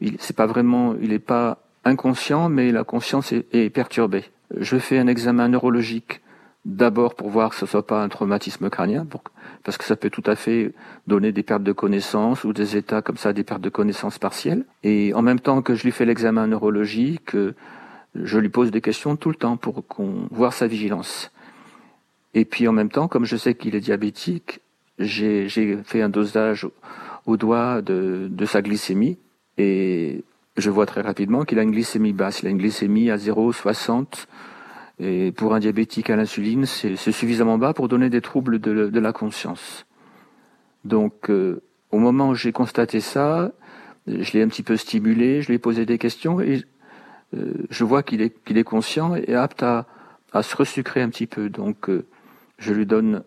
Il, 0.00 0.16
c'est 0.18 0.36
pas 0.36 0.46
vraiment, 0.46 0.94
il 1.00 1.10
n'est 1.10 1.18
pas 1.18 1.58
inconscient, 1.84 2.48
mais 2.48 2.72
la 2.72 2.84
conscience 2.84 3.32
est, 3.32 3.46
est 3.54 3.70
perturbée. 3.70 4.24
Je 4.58 4.78
fais 4.78 4.98
un 4.98 5.06
examen 5.06 5.48
neurologique 5.48 6.20
d'abord 6.64 7.14
pour 7.14 7.30
voir 7.30 7.50
que 7.50 7.56
ce 7.56 7.66
soit 7.66 7.86
pas 7.86 8.02
un 8.02 8.08
traumatisme 8.08 8.68
crânien, 8.68 9.06
parce 9.64 9.78
que 9.78 9.84
ça 9.84 9.96
peut 9.96 10.10
tout 10.10 10.22
à 10.26 10.36
fait 10.36 10.72
donner 11.06 11.32
des 11.32 11.42
pertes 11.42 11.62
de 11.62 11.72
connaissances 11.72 12.44
ou 12.44 12.52
des 12.52 12.76
états 12.76 13.02
comme 13.02 13.16
ça, 13.16 13.32
des 13.32 13.44
pertes 13.44 13.62
de 13.62 13.70
connaissances 13.70 14.18
partielles. 14.18 14.64
Et 14.82 15.14
en 15.14 15.22
même 15.22 15.40
temps 15.40 15.62
que 15.62 15.74
je 15.74 15.84
lui 15.84 15.92
fais 15.92 16.04
l'examen 16.04 16.46
neurologique, 16.46 17.34
je 18.14 18.38
lui 18.38 18.48
pose 18.48 18.70
des 18.70 18.80
questions 18.80 19.16
tout 19.16 19.30
le 19.30 19.36
temps 19.36 19.56
pour 19.56 19.84
voit 20.30 20.50
sa 20.50 20.66
vigilance. 20.66 21.32
Et 22.34 22.44
puis 22.44 22.68
en 22.68 22.72
même 22.72 22.90
temps, 22.90 23.08
comme 23.08 23.24
je 23.24 23.36
sais 23.36 23.54
qu'il 23.54 23.74
est 23.74 23.80
diabétique, 23.80 24.60
j'ai 24.98 25.48
fait 25.84 26.02
un 26.02 26.10
dosage 26.10 26.68
au 27.26 27.36
doigt 27.36 27.80
de 27.82 28.44
sa 28.44 28.60
glycémie 28.60 29.18
et 29.56 30.24
je 30.56 30.70
vois 30.70 30.86
très 30.86 31.00
rapidement 31.00 31.44
qu'il 31.44 31.58
a 31.58 31.62
une 31.62 31.70
glycémie 31.70 32.12
basse. 32.12 32.42
Il 32.42 32.48
a 32.48 32.50
une 32.50 32.58
glycémie 32.58 33.10
à 33.10 33.16
0,60 33.16 34.26
et 35.00 35.32
pour 35.32 35.54
un 35.54 35.60
diabétique 35.60 36.10
à 36.10 36.16
l'insuline, 36.16 36.66
c'est 36.66 36.96
suffisamment 36.96 37.56
bas 37.56 37.72
pour 37.72 37.88
donner 37.88 38.10
des 38.10 38.20
troubles 38.20 38.58
de, 38.58 38.98
la 38.98 39.12
conscience. 39.12 39.86
Donc, 40.84 41.30
euh, 41.30 41.62
au 41.90 41.98
moment 41.98 42.28
où 42.28 42.34
j'ai 42.34 42.52
constaté 42.52 43.00
ça, 43.00 43.50
je 44.06 44.32
l'ai 44.32 44.42
un 44.42 44.48
petit 44.48 44.62
peu 44.62 44.76
stimulé, 44.76 45.40
je 45.40 45.48
lui 45.48 45.54
ai 45.54 45.58
posé 45.58 45.86
des 45.86 45.96
questions 45.96 46.40
et 46.40 46.64
euh, 47.34 47.54
je 47.70 47.84
vois 47.84 48.02
qu'il 48.02 48.20
est, 48.20 48.64
conscient 48.64 49.14
et 49.14 49.34
apte 49.34 49.62
à, 49.62 49.86
se 50.42 50.54
resucrer 50.54 51.00
un 51.00 51.08
petit 51.08 51.26
peu. 51.26 51.48
Donc, 51.48 51.88
euh, 51.88 52.04
je 52.58 52.74
lui 52.74 52.84
donne 52.84 53.22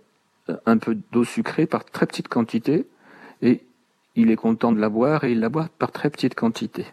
un 0.67 0.77
peu 0.77 0.95
d'eau 1.11 1.23
sucrée 1.23 1.65
par 1.65 1.85
très 1.85 2.05
petite 2.05 2.27
quantité 2.27 2.85
et 3.41 3.61
il 4.15 4.29
est 4.29 4.35
content 4.35 4.73
de 4.73 4.79
la 4.79 4.89
boire 4.89 5.23
et 5.23 5.31
il 5.31 5.39
la 5.39 5.49
boit 5.49 5.69
par 5.79 5.91
très 5.91 6.11
petite 6.11 6.35
quantité. 6.35 6.85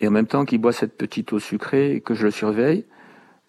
Et 0.00 0.06
en 0.06 0.12
même 0.12 0.26
temps 0.28 0.44
qu'il 0.44 0.60
boit 0.60 0.72
cette 0.72 0.96
petite 0.96 1.32
eau 1.32 1.40
sucrée 1.40 1.96
et 1.96 2.00
que 2.00 2.14
je 2.14 2.24
le 2.24 2.30
surveille, 2.30 2.84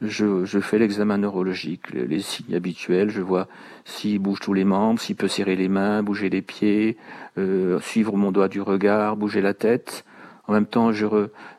je, 0.02 0.46
je 0.46 0.60
fais 0.60 0.78
l'examen 0.78 1.18
neurologique, 1.18 1.92
les, 1.94 2.20
signes 2.20 2.56
habituels, 2.56 3.10
je 3.10 3.22
vois 3.22 3.48
s'il 3.86 4.20
bouge 4.20 4.40
tous 4.40 4.54
les 4.54 4.66
membres, 4.66 5.00
s'il 5.00 5.16
peut 5.16 5.28
serrer 5.28 5.56
les 5.56 5.70
mains, 5.70 6.04
bouger 6.04 6.30
les 6.30 6.42
pieds, 6.42 6.98
euh, 7.38 7.80
suivre 7.80 8.18
mon 8.18 8.32
doigt 8.32 8.48
du 8.48 8.62
regard, 8.62 9.16
bouger 9.16 9.42
la 9.42 9.54
tête. 9.54 10.04
En 10.48 10.54
même 10.54 10.66
temps, 10.66 10.92
je, 10.92 11.08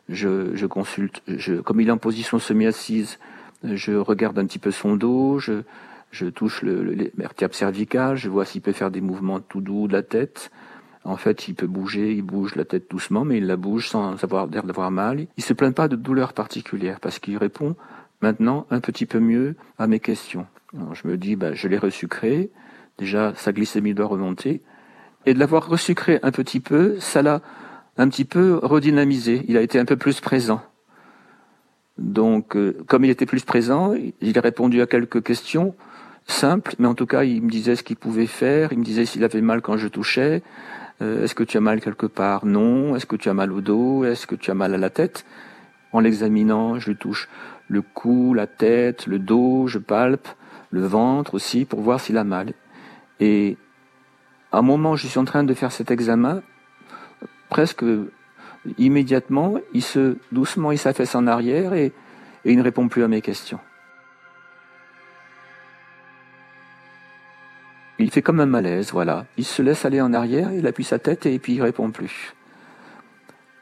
je, 0.09 0.67
consulte, 0.67 1.23
je, 1.27 1.55
comme 1.55 1.81
il 1.81 1.89
est 1.89 1.93
en 1.93 1.99
position 1.99 2.39
semi-assise, 2.39 3.19
je 3.65 3.93
regarde 3.93 4.39
un 4.39 4.45
petit 4.45 4.59
peu 4.59 4.71
son 4.71 4.97
dos, 4.97 5.39
je, 5.39 5.63
je 6.11 6.27
touche 6.27 6.63
le, 6.63 6.83
le, 6.83 7.11
cervical, 7.53 8.17
je 8.17 8.29
vois 8.29 8.45
s'il 8.45 8.61
peut 8.61 8.73
faire 8.73 8.91
des 8.91 9.01
mouvements 9.01 9.41
tout 9.41 9.61
doux 9.61 9.89
de 9.89 9.93
la 9.93 10.03
tête. 10.03 10.51
En 11.05 11.17
fait, 11.17 11.47
il 11.47 11.55
peut 11.55 11.69
bouger, 11.69 12.13
il 12.13 12.23
bouge 12.23 12.57
la 12.57 12.65
tête 12.65 12.91
doucement, 12.91 13.25
mais 13.25 13.39
il 13.39 13.47
la 13.47 13.57
bouge 13.57 13.89
sans 13.89 14.23
avoir 14.25 14.47
l'air 14.49 14.65
d'avoir 14.65 14.91
mal. 14.91 15.27
Il 15.37 15.43
se 15.43 15.53
plaint 15.53 15.75
pas 15.75 15.89
de 15.89 15.95
douleur 15.95 16.33
particulière 16.33 16.99
parce 17.01 17.21
qu'il 17.21 17.39
répond 17.39 17.77
maintenant 18.21 18.67
un 18.71 18.81
petit 18.81 19.07
peu 19.07 19.21
mieux 19.21 19.57
à 19.79 19.87
mes 19.87 20.01
questions. 20.01 20.47
je 20.93 21.09
me 21.09 21.17
dis, 21.17 21.37
bah, 21.37 21.55
je 21.55 21.69
l'ai 21.69 21.79
resucré. 21.79 22.51
Déjà, 22.99 23.35
sa 23.37 23.53
glycémie 23.53 23.95
doit 23.95 24.07
remonter. 24.07 24.63
Et 25.27 25.35
de 25.35 25.39
l'avoir 25.39 25.69
resucré 25.69 26.19
un 26.23 26.31
petit 26.31 26.61
peu, 26.61 26.99
ça 27.01 27.23
l'a 27.23 27.43
un 27.97 28.09
petit 28.09 28.25
peu 28.25 28.59
redynamisé. 28.63 29.45
Il 29.49 29.57
a 29.57 29.63
été 29.63 29.79
un 29.79 29.85
peu 29.85 29.97
plus 29.97 30.21
présent. 30.21 30.63
Donc, 31.99 32.57
euh, 32.57 32.77
comme 32.87 33.05
il 33.05 33.11
était 33.11 33.27
plus 33.27 33.45
présent, 33.45 33.95
il 34.21 34.39
a 34.39 34.41
répondu 34.41 34.83
à 34.83 34.87
quelques 34.87 35.23
questions 35.23 35.75
simples, 36.27 36.75
mais 36.79 36.87
en 36.87 36.95
tout 36.95 37.07
cas, 37.07 37.25
il 37.25 37.43
me 37.43 37.51
disait 37.51 37.77
ce 37.77 37.83
qu'il 37.83 37.97
pouvait 37.97 38.27
faire. 38.27 38.73
Il 38.73 38.79
me 38.79 38.85
disait 38.85 39.05
s'il 39.05 39.25
avait 39.25 39.41
mal 39.41 39.63
quand 39.63 39.77
je 39.77 39.89
touchais. 39.89 40.43
Euh, 41.03 41.25
est-ce 41.25 41.35
que 41.35 41.45
tu 41.45 41.57
as 41.57 41.61
mal 41.61 41.81
quelque 41.81 42.07
part? 42.07 42.45
Non. 42.45 42.97
Est-ce 42.97 43.07
que 43.07 43.17
tu 43.17 43.29
as 43.29 43.35
mal 43.35 43.53
au 43.53 43.61
dos? 43.61 44.05
Est-ce 44.05 44.27
que 44.27 44.35
tu 44.35 44.51
as 44.51 44.55
mal 44.55 44.75
à 44.75 44.79
la 44.79 44.91
tête? 44.91 45.25
En 45.93 46.01
l'examinant, 46.01 46.79
je 46.79 46.91
lui 46.91 46.97
touche 46.97 47.29
le 47.69 47.83
cou, 47.83 48.35
la 48.35 48.47
tête, 48.47 49.07
le 49.07 49.19
dos, 49.19 49.67
je 49.67 49.79
palpe 49.79 50.29
le 50.71 50.87
ventre 50.87 51.35
aussi 51.35 51.65
pour 51.65 51.81
voir 51.81 52.01
s'il 52.01 52.19
a 52.19 52.25
mal. 52.25 52.53
Et 53.21 53.57
à 54.53 54.59
un 54.59 54.63
moment, 54.63 54.97
je 54.97 55.07
suis 55.07 55.19
en 55.19 55.25
train 55.25 55.45
de 55.45 55.55
faire 55.55 55.73
cet 55.73 55.91
examen, 55.91 56.43
presque 57.49 57.85
immédiatement, 58.79 59.55
il 59.73 59.83
se 59.83 60.17
doucement, 60.33 60.73
il 60.73 60.79
s'affaisse 60.79 61.15
en 61.15 61.27
arrière 61.27 61.73
et, 61.73 61.93
et 62.45 62.53
il 62.53 62.59
ne 62.59 62.63
répond 62.63 62.89
plus 62.89 63.05
à 63.05 63.09
mes 63.09 63.21
questions. 63.21 63.61
Il 67.99 68.11
fait 68.11 68.23
comme 68.23 68.41
un 68.41 68.47
malaise, 68.47 68.93
voilà. 68.93 69.25
Il 69.39 69.45
se 69.45 69.63
laisse 69.63 69.87
aller 69.87 70.03
en 70.03 70.13
arrière, 70.13 70.53
il 70.53 70.67
appuie 70.67 70.85
sa 70.85 70.99
tête 70.99 71.25
et 71.25 71.39
puis 71.39 71.55
il 71.55 71.63
répond 71.63 71.91
plus. 71.91 72.36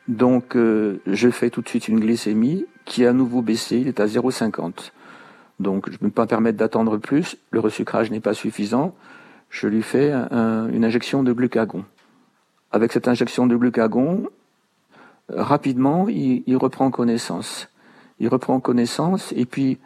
Donc 0.09 0.57
euh, 0.57 1.01
je 1.07 1.31
fais 1.31 1.51
tout 1.51 1.63
de 1.63 1.69
suite 1.69 1.89
une 1.89 2.01
glycémie 2.01 2.67
qui 2.85 3.07
a 3.07 3.11
à 3.11 3.13
nouveau 3.13 3.43
baissé, 3.43 3.79
il 3.79 3.89
est 3.89 4.01
à 4.01 4.07
0,50. 4.07 4.93
Donc 5.61 5.89
je 5.89 5.95
ne 5.95 5.99
peux 5.99 6.11
pas 6.11 6.23
me 6.23 6.29
permettre 6.29 6.59
d'attendre 6.59 6.99
plus, 6.99 7.37
le 7.51 7.61
resucrage 7.61 8.11
n'est 8.11 8.21
pas 8.21 8.35
suffisant, 8.35 8.95
je 9.51 9.67
lui 9.69 9.83
fais 9.83 10.13
une 10.13 10.85
injection 10.85 11.23
de 11.23 11.33
glucagon. 11.33 11.85
Avec 12.73 12.93
cette 12.93 13.07
injection 13.07 13.47
de 13.47 13.57
glucagon, 13.57 14.29
rapidement, 15.29 16.09
il, 16.09 16.57
reprend 16.57 16.91
connaissance. 16.91 17.69
Il 18.19 18.29
reprend 18.29 18.61
connaissance 18.61 19.33
et 19.37 19.45
puis 19.45 19.79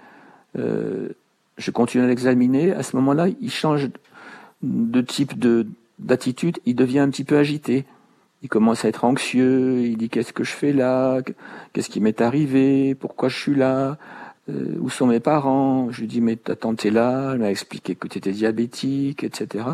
euh, 0.58 1.10
je 1.56 1.70
continue 1.70 2.04
à 2.04 2.06
l'examiner. 2.06 2.72
À 2.72 2.82
ce 2.82 2.96
moment-là, 2.96 3.28
il 3.40 3.50
change 3.50 3.88
de 4.62 5.00
type 5.00 5.38
de 5.38 5.66
d'attitude, 5.98 6.60
il 6.64 6.76
devient 6.76 7.00
un 7.00 7.10
petit 7.10 7.24
peu 7.24 7.36
agité. 7.36 7.84
Il 8.42 8.48
commence 8.48 8.84
à 8.84 8.88
être 8.88 9.04
anxieux, 9.04 9.80
il 9.80 9.96
dit 9.96 10.08
qu'est-ce 10.08 10.32
que 10.32 10.44
je 10.44 10.52
fais 10.52 10.72
là, 10.72 11.20
qu'est-ce 11.72 11.90
qui 11.90 12.00
m'est 12.00 12.20
arrivé, 12.20 12.94
pourquoi 12.94 13.28
je 13.28 13.36
suis 13.36 13.54
là, 13.54 13.98
euh, 14.48 14.76
où 14.80 14.90
sont 14.90 15.06
mes 15.06 15.20
parents? 15.20 15.90
Je 15.90 16.02
lui 16.02 16.06
dis 16.06 16.20
mais 16.20 16.36
ta 16.36 16.54
tante 16.54 16.84
est 16.86 16.90
là, 16.90 17.32
elle 17.32 17.40
m'a 17.40 17.50
expliqué 17.50 17.96
que 17.96 18.06
tu 18.06 18.18
étais 18.18 18.30
diabétique, 18.30 19.24
etc. 19.24 19.64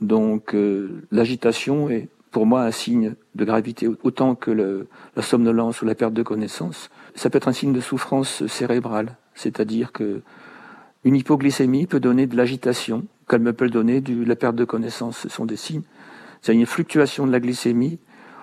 Donc 0.00 0.54
euh, 0.54 1.02
l'agitation 1.10 1.90
est 1.90 2.08
pour 2.30 2.46
moi 2.46 2.62
un 2.62 2.70
signe 2.70 3.14
de 3.34 3.44
gravité 3.44 3.88
autant 4.02 4.34
que 4.34 4.86
la 5.16 5.22
somnolence 5.22 5.82
ou 5.82 5.86
la 5.86 5.94
perte 5.94 6.14
de 6.14 6.22
connaissance. 6.22 6.90
Ça 7.14 7.30
peut 7.30 7.38
être 7.38 7.48
un 7.48 7.52
signe 7.52 7.72
de 7.72 7.80
souffrance 7.80 8.46
cérébrale, 8.46 9.16
c'est-à-dire 9.34 9.92
que 9.92 10.20
une 11.04 11.16
hypoglycémie 11.16 11.86
peut 11.86 12.00
donner 12.00 12.26
de 12.26 12.36
l'agitation, 12.36 13.04
comme 13.26 13.52
peut 13.52 13.70
donner 13.70 14.00
de 14.00 14.24
la 14.24 14.36
perte 14.36 14.56
de 14.56 14.64
connaissance. 14.64 15.18
Ce 15.18 15.28
sont 15.28 15.46
des 15.46 15.56
signes. 15.56 15.82
C'est 16.42 16.54
une 16.54 16.66
fluctuation 16.66 17.26
de 17.26 17.32
la 17.32 17.40
glycémie 17.40 17.98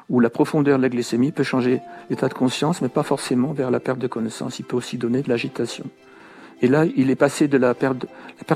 où 0.10 0.20
la 0.20 0.30
profondeur 0.30 0.78
de 0.78 0.84
la 0.84 0.90
glycémie 0.90 1.32
peut 1.32 1.44
changer 1.44 1.82
l'état 2.10 2.28
de 2.28 2.34
conscience, 2.34 2.82
mais 2.82 2.90
pas 2.90 3.04
forcément 3.04 3.54
vers 3.54 3.72
la 3.72 3.80
perte 3.80 4.00
de 4.00 4.08
connaissance. 4.08 4.60
Il 4.60 4.66
peut 4.66 4.76
aussi 4.76 4.98
donner 4.98 5.22
de 5.22 5.30
l'agitation. 5.30 5.86
Et 6.62 6.68
là, 6.68 6.86
il 6.96 7.10
est 7.10 7.16
passé 7.16 7.48
de 7.48 7.58
la 7.58 7.74
perte, 7.74 8.06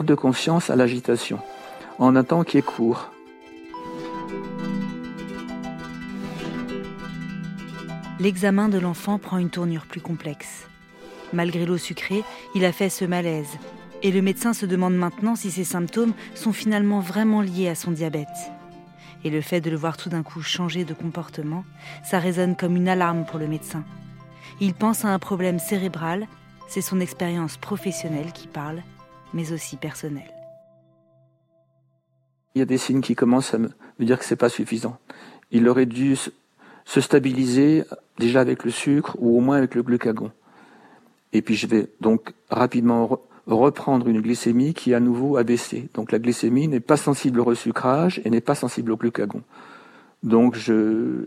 de 0.05 0.15
conscience 0.15 0.69
à 0.69 0.75
l'agitation, 0.75 1.39
en 1.97 2.15
un 2.15 2.23
temps 2.23 2.43
qui 2.43 2.57
est 2.57 2.61
court. 2.61 3.11
L'examen 8.19 8.69
de 8.69 8.77
l'enfant 8.77 9.17
prend 9.17 9.37
une 9.37 9.49
tournure 9.49 9.85
plus 9.85 10.01
complexe. 10.01 10.67
Malgré 11.33 11.65
l'eau 11.65 11.77
sucrée, 11.77 12.23
il 12.53 12.65
a 12.65 12.71
fait 12.71 12.89
ce 12.89 13.05
malaise, 13.05 13.57
et 14.03 14.11
le 14.11 14.21
médecin 14.21 14.53
se 14.53 14.65
demande 14.65 14.95
maintenant 14.95 15.35
si 15.35 15.51
ces 15.51 15.63
symptômes 15.63 16.13
sont 16.35 16.53
finalement 16.53 16.99
vraiment 16.99 17.41
liés 17.41 17.69
à 17.69 17.75
son 17.75 17.91
diabète. 17.91 18.27
Et 19.23 19.29
le 19.29 19.41
fait 19.41 19.61
de 19.61 19.69
le 19.69 19.75
voir 19.75 19.97
tout 19.97 20.09
d'un 20.09 20.23
coup 20.23 20.41
changer 20.41 20.85
de 20.85 20.93
comportement, 20.93 21.65
ça 22.03 22.19
résonne 22.19 22.55
comme 22.55 22.75
une 22.75 22.87
alarme 22.87 23.25
pour 23.25 23.39
le 23.39 23.47
médecin. 23.47 23.83
Il 24.61 24.73
pense 24.73 25.05
à 25.05 25.09
un 25.09 25.19
problème 25.19 25.59
cérébral, 25.59 26.27
c'est 26.67 26.81
son 26.81 26.99
expérience 26.99 27.57
professionnelle 27.57 28.31
qui 28.33 28.47
parle, 28.47 28.81
mais 29.33 29.51
aussi 29.51 29.75
personnelle. 29.75 30.31
Il 32.55 32.59
y 32.59 32.61
a 32.61 32.65
des 32.65 32.77
signes 32.77 33.01
qui 33.01 33.15
commencent 33.15 33.53
à 33.53 33.57
me 33.57 33.69
dire 33.99 34.19
que 34.19 34.25
c'est 34.25 34.35
pas 34.35 34.49
suffisant. 34.49 34.97
Il 35.51 35.67
aurait 35.67 35.85
dû 35.85 36.15
se 36.85 37.01
stabiliser 37.01 37.83
déjà 38.17 38.41
avec 38.41 38.63
le 38.63 38.71
sucre 38.71 39.15
ou 39.19 39.37
au 39.37 39.41
moins 39.41 39.57
avec 39.57 39.75
le 39.75 39.83
glucagon. 39.83 40.31
Et 41.33 41.41
puis 41.41 41.55
je 41.55 41.67
vais 41.67 41.89
donc 42.01 42.33
rapidement 42.49 43.19
reprendre 43.55 44.07
une 44.07 44.21
glycémie 44.21 44.73
qui 44.73 44.93
à 44.93 44.99
nouveau 44.99 45.37
a 45.37 45.43
baissé. 45.43 45.89
Donc 45.93 46.11
la 46.11 46.19
glycémie 46.19 46.67
n'est 46.67 46.79
pas 46.79 46.97
sensible 46.97 47.39
au 47.39 47.43
resucrage 47.43 48.21
et 48.23 48.29
n'est 48.29 48.41
pas 48.41 48.55
sensible 48.55 48.91
au 48.91 48.97
glucagon. 48.97 49.41
Donc 50.23 50.55
je, 50.55 51.25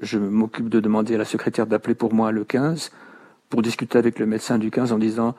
je 0.00 0.18
m'occupe 0.18 0.68
de 0.68 0.80
demander 0.80 1.14
à 1.16 1.18
la 1.18 1.24
secrétaire 1.24 1.66
d'appeler 1.66 1.94
pour 1.94 2.14
moi 2.14 2.30
le 2.30 2.44
15 2.44 2.92
pour 3.48 3.62
discuter 3.62 3.98
avec 3.98 4.18
le 4.18 4.26
médecin 4.26 4.58
du 4.58 4.70
15 4.70 4.92
en 4.92 4.98
disant 4.98 5.34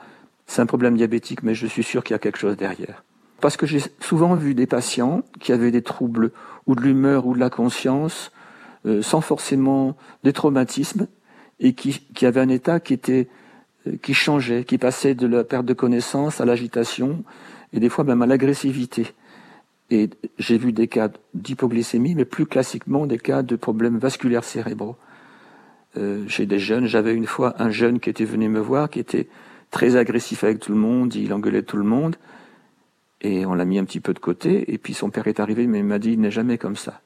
c'est 0.46 0.60
un 0.60 0.66
problème 0.66 0.96
diabétique 0.96 1.42
mais 1.42 1.54
je 1.54 1.66
suis 1.66 1.82
sûr 1.82 2.04
qu'il 2.04 2.14
y 2.14 2.16
a 2.16 2.18
quelque 2.18 2.38
chose 2.38 2.56
derrière. 2.56 3.04
Parce 3.40 3.56
que 3.56 3.66
j'ai 3.66 3.82
souvent 4.00 4.34
vu 4.34 4.54
des 4.54 4.66
patients 4.66 5.22
qui 5.40 5.52
avaient 5.52 5.70
des 5.70 5.82
troubles 5.82 6.32
ou 6.66 6.74
de 6.74 6.80
l'humeur 6.80 7.26
ou 7.26 7.34
de 7.34 7.40
la 7.40 7.50
conscience 7.50 8.32
euh, 8.86 9.02
sans 9.02 9.20
forcément 9.20 9.96
des 10.24 10.32
traumatismes 10.32 11.06
et 11.60 11.74
qui, 11.74 12.00
qui 12.14 12.26
avaient 12.26 12.40
un 12.40 12.48
état 12.48 12.80
qui 12.80 12.92
était 12.92 13.28
qui 14.02 14.14
changeait, 14.14 14.64
qui 14.64 14.78
passait 14.78 15.14
de 15.14 15.26
la 15.26 15.44
perte 15.44 15.66
de 15.66 15.74
connaissance 15.74 16.40
à 16.40 16.44
l'agitation 16.44 17.24
et 17.72 17.80
des 17.80 17.88
fois 17.88 18.04
même 18.04 18.22
à 18.22 18.26
l'agressivité. 18.26 19.14
Et 19.90 20.10
j'ai 20.38 20.58
vu 20.58 20.72
des 20.72 20.88
cas 20.88 21.10
d'hypoglycémie, 21.34 22.14
mais 22.14 22.24
plus 22.24 22.46
classiquement 22.46 23.06
des 23.06 23.18
cas 23.18 23.42
de 23.42 23.54
problèmes 23.56 23.98
vasculaires 23.98 24.44
cérébraux. 24.44 24.96
Euh, 25.96 26.26
chez 26.28 26.46
des 26.46 26.58
jeunes, 26.58 26.86
j'avais 26.86 27.14
une 27.14 27.26
fois 27.26 27.54
un 27.62 27.70
jeune 27.70 28.00
qui 28.00 28.10
était 28.10 28.24
venu 28.24 28.48
me 28.48 28.60
voir, 28.60 28.90
qui 28.90 28.98
était 28.98 29.28
très 29.70 29.96
agressif 29.96 30.42
avec 30.44 30.58
tout 30.58 30.72
le 30.72 30.78
monde, 30.78 31.14
il 31.14 31.32
engueulait 31.32 31.62
tout 31.62 31.76
le 31.76 31.84
monde, 31.84 32.16
et 33.20 33.46
on 33.46 33.54
l'a 33.54 33.64
mis 33.64 33.78
un 33.78 33.84
petit 33.84 34.00
peu 34.00 34.12
de 34.12 34.18
côté, 34.18 34.72
et 34.72 34.78
puis 34.78 34.94
son 34.94 35.10
père 35.10 35.26
est 35.26 35.40
arrivé, 35.40 35.66
mais 35.66 35.78
il 35.78 35.84
m'a 35.84 35.98
dit, 35.98 36.12
il 36.12 36.20
n'est 36.20 36.30
jamais 36.30 36.58
comme 36.58 36.76
ça. 36.76 37.00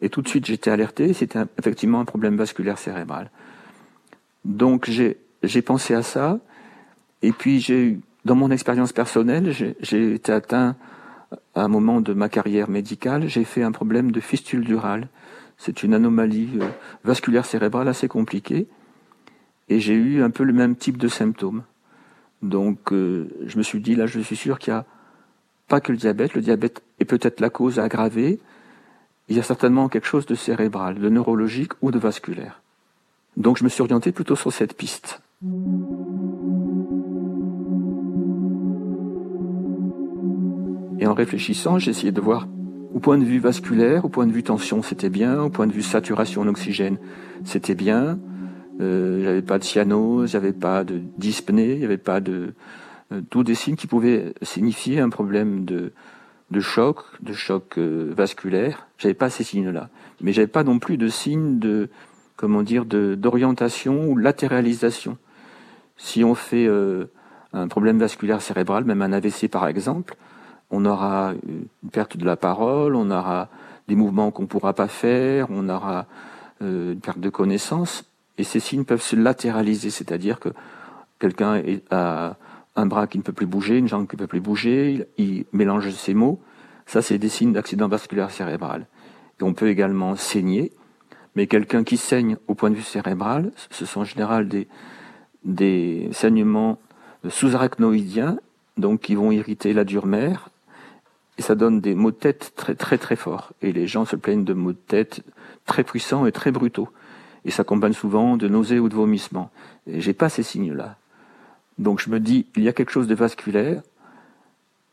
Et 0.00 0.08
tout 0.08 0.20
de 0.20 0.28
suite, 0.28 0.46
j'étais 0.46 0.70
alerté, 0.70 1.12
c'était 1.12 1.40
effectivement 1.58 2.00
un 2.00 2.04
problème 2.04 2.36
vasculaire 2.36 2.78
cérébral. 2.78 3.30
Donc 4.44 4.90
j'ai 4.90 5.18
j'ai 5.46 5.62
pensé 5.62 5.94
à 5.94 6.02
ça. 6.02 6.38
Et 7.22 7.32
puis, 7.32 7.60
j'ai, 7.60 7.98
dans 8.24 8.34
mon 8.34 8.50
expérience 8.50 8.92
personnelle, 8.92 9.52
j'ai 9.80 10.14
été 10.14 10.32
atteint 10.32 10.76
à 11.54 11.62
un 11.62 11.68
moment 11.68 12.00
de 12.00 12.12
ma 12.12 12.28
carrière 12.28 12.68
médicale, 12.68 13.28
j'ai 13.28 13.44
fait 13.44 13.62
un 13.62 13.72
problème 13.72 14.10
de 14.12 14.20
fistule 14.20 14.64
durale. 14.64 15.08
C'est 15.56 15.82
une 15.82 15.94
anomalie 15.94 16.50
euh, 16.60 16.68
vasculaire 17.04 17.46
cérébrale 17.46 17.88
assez 17.88 18.08
compliquée. 18.08 18.66
Et 19.68 19.80
j'ai 19.80 19.94
eu 19.94 20.22
un 20.22 20.30
peu 20.30 20.44
le 20.44 20.52
même 20.52 20.76
type 20.76 20.98
de 20.98 21.08
symptômes. 21.08 21.62
Donc, 22.42 22.92
euh, 22.92 23.28
je 23.46 23.56
me 23.56 23.62
suis 23.62 23.80
dit, 23.80 23.94
là, 23.94 24.06
je 24.06 24.20
suis 24.20 24.36
sûr 24.36 24.58
qu'il 24.58 24.72
n'y 24.74 24.80
a 24.80 24.84
pas 25.68 25.80
que 25.80 25.92
le 25.92 25.98
diabète. 25.98 26.34
Le 26.34 26.42
diabète 26.42 26.82
est 26.98 27.04
peut-être 27.04 27.40
la 27.40 27.50
cause 27.50 27.78
aggravée. 27.78 28.40
Il 29.28 29.36
y 29.36 29.40
a 29.40 29.42
certainement 29.42 29.88
quelque 29.88 30.06
chose 30.06 30.26
de 30.26 30.34
cérébral, 30.34 30.98
de 30.98 31.08
neurologique 31.08 31.72
ou 31.80 31.90
de 31.90 31.98
vasculaire. 31.98 32.60
Donc, 33.36 33.58
je 33.58 33.64
me 33.64 33.68
suis 33.68 33.80
orienté 33.80 34.12
plutôt 34.12 34.36
sur 34.36 34.52
cette 34.52 34.76
piste. 34.76 35.22
Et 40.98 41.06
en 41.06 41.12
réfléchissant, 41.12 41.78
essayé 41.78 42.12
de 42.12 42.20
voir 42.20 42.48
au 42.94 42.98
point 42.98 43.18
de 43.18 43.24
vue 43.24 43.40
vasculaire, 43.40 44.06
au 44.06 44.08
point 44.08 44.26
de 44.26 44.32
vue 44.32 44.42
tension, 44.42 44.82
c'était 44.82 45.10
bien, 45.10 45.42
au 45.42 45.50
point 45.50 45.66
de 45.66 45.72
vue 45.72 45.82
saturation 45.82 46.42
en 46.42 46.46
oxygène, 46.46 46.96
c'était 47.44 47.74
bien. 47.74 48.18
Euh, 48.80 49.22
j'avais 49.22 49.42
pas 49.42 49.58
de 49.58 49.64
cyanose, 49.64 50.30
j'avais 50.30 50.52
pas 50.54 50.84
de 50.84 51.02
dyspnée, 51.18 51.72
il 51.72 51.78
n'y 51.80 51.84
avait 51.84 51.98
pas 51.98 52.20
de 52.20 52.54
euh, 53.12 53.20
tous 53.28 53.44
des 53.44 53.54
signes 53.54 53.76
qui 53.76 53.86
pouvaient 53.86 54.32
signifier 54.40 55.00
un 55.00 55.10
problème 55.10 55.64
de 55.64 55.92
de 56.50 56.60
choc, 56.60 56.98
de 57.20 57.32
choc 57.32 57.78
euh, 57.78 58.12
vasculaire. 58.16 58.86
J'avais 58.96 59.14
pas 59.14 59.28
ces 59.28 59.44
signes-là, 59.44 59.90
mais 60.20 60.32
j'avais 60.32 60.46
pas 60.46 60.64
non 60.64 60.78
plus 60.78 60.96
de 60.96 61.08
signes 61.08 61.58
de 61.58 61.90
comment 62.36 62.62
dire, 62.62 62.84
d'orientation 62.84 64.08
ou 64.08 64.16
latéralisation. 64.16 65.18
Si 65.96 66.24
on 66.24 66.34
fait 66.34 66.66
euh, 66.66 67.06
un 67.52 67.68
problème 67.68 67.98
vasculaire 67.98 68.42
cérébral, 68.42 68.84
même 68.84 69.02
un 69.02 69.12
AVC 69.12 69.48
par 69.48 69.66
exemple, 69.68 70.16
on 70.70 70.84
aura 70.84 71.34
une 71.46 71.90
perte 71.90 72.16
de 72.16 72.24
la 72.24 72.36
parole, 72.36 72.96
on 72.96 73.10
aura 73.10 73.48
des 73.86 73.96
mouvements 73.96 74.30
qu'on 74.30 74.42
ne 74.42 74.48
pourra 74.48 74.72
pas 74.72 74.88
faire, 74.88 75.46
on 75.50 75.68
aura 75.68 76.06
euh, 76.62 76.92
une 76.92 77.00
perte 77.00 77.20
de 77.20 77.28
connaissance, 77.28 78.04
et 78.38 78.44
ces 78.44 78.60
signes 78.60 78.84
peuvent 78.84 79.02
se 79.02 79.14
latéraliser, 79.14 79.90
c'est-à-dire 79.90 80.40
que 80.40 80.48
quelqu'un 81.18 81.62
a 81.90 82.36
un 82.76 82.86
bras 82.86 83.06
qui 83.06 83.18
ne 83.18 83.22
peut 83.22 83.32
plus 83.32 83.46
bouger, 83.46 83.78
une 83.78 83.88
jambe 83.88 84.08
qui 84.08 84.16
ne 84.16 84.18
peut 84.18 84.26
plus 84.26 84.40
bouger, 84.40 85.06
il, 85.16 85.44
mélange 85.52 85.90
ses 85.90 86.14
mots. 86.14 86.40
Ça, 86.86 87.02
c'est 87.02 87.18
des 87.18 87.28
signes 87.28 87.52
d'accident 87.52 87.88
vasculaire 87.88 88.30
cérébral. 88.30 88.86
On 89.40 89.52
peut 89.52 89.68
également 89.68 90.16
saigner, 90.16 90.72
mais 91.36 91.46
quelqu'un 91.46 91.84
qui 91.84 91.96
saigne 91.96 92.36
au 92.48 92.54
point 92.54 92.70
de 92.70 92.74
vue 92.74 92.82
cérébral, 92.82 93.52
ce 93.70 93.86
sont 93.86 94.00
en 94.00 94.04
général 94.04 94.48
des, 94.48 94.68
des 95.44 96.08
saignements 96.12 96.78
sous-arachnoïdiens, 97.28 98.38
donc 98.76 99.00
qui 99.00 99.14
vont 99.14 99.30
irriter 99.30 99.72
la 99.72 99.84
dure 99.84 100.06
mère, 100.06 100.48
et 101.38 101.42
ça 101.42 101.54
donne 101.54 101.80
des 101.80 101.94
maux 101.94 102.10
de 102.10 102.16
tête 102.16 102.52
très 102.56 102.74
très 102.74 102.98
très 102.98 103.16
forts. 103.16 103.52
Et 103.60 103.72
les 103.72 103.86
gens 103.86 104.04
se 104.04 104.16
plaignent 104.16 104.44
de 104.44 104.54
maux 104.54 104.72
de 104.72 104.78
tête 104.78 105.22
très 105.66 105.82
puissants 105.82 106.26
et 106.26 106.32
très 106.32 106.52
brutaux. 106.52 106.88
Et 107.44 107.50
ça 107.50 107.58
s'accompagne 107.58 107.92
souvent 107.92 108.36
de 108.36 108.48
nausées 108.48 108.78
ou 108.78 108.88
de 108.88 108.94
vomissements. 108.94 109.50
Et 109.86 110.00
j'ai 110.00 110.14
pas 110.14 110.28
ces 110.28 110.42
signes-là. 110.42 110.96
Donc 111.78 112.00
je 112.00 112.08
me 112.08 112.20
dis, 112.20 112.46
il 112.56 112.62
y 112.62 112.68
a 112.68 112.72
quelque 112.72 112.92
chose 112.92 113.08
de 113.08 113.14
vasculaire, 113.14 113.82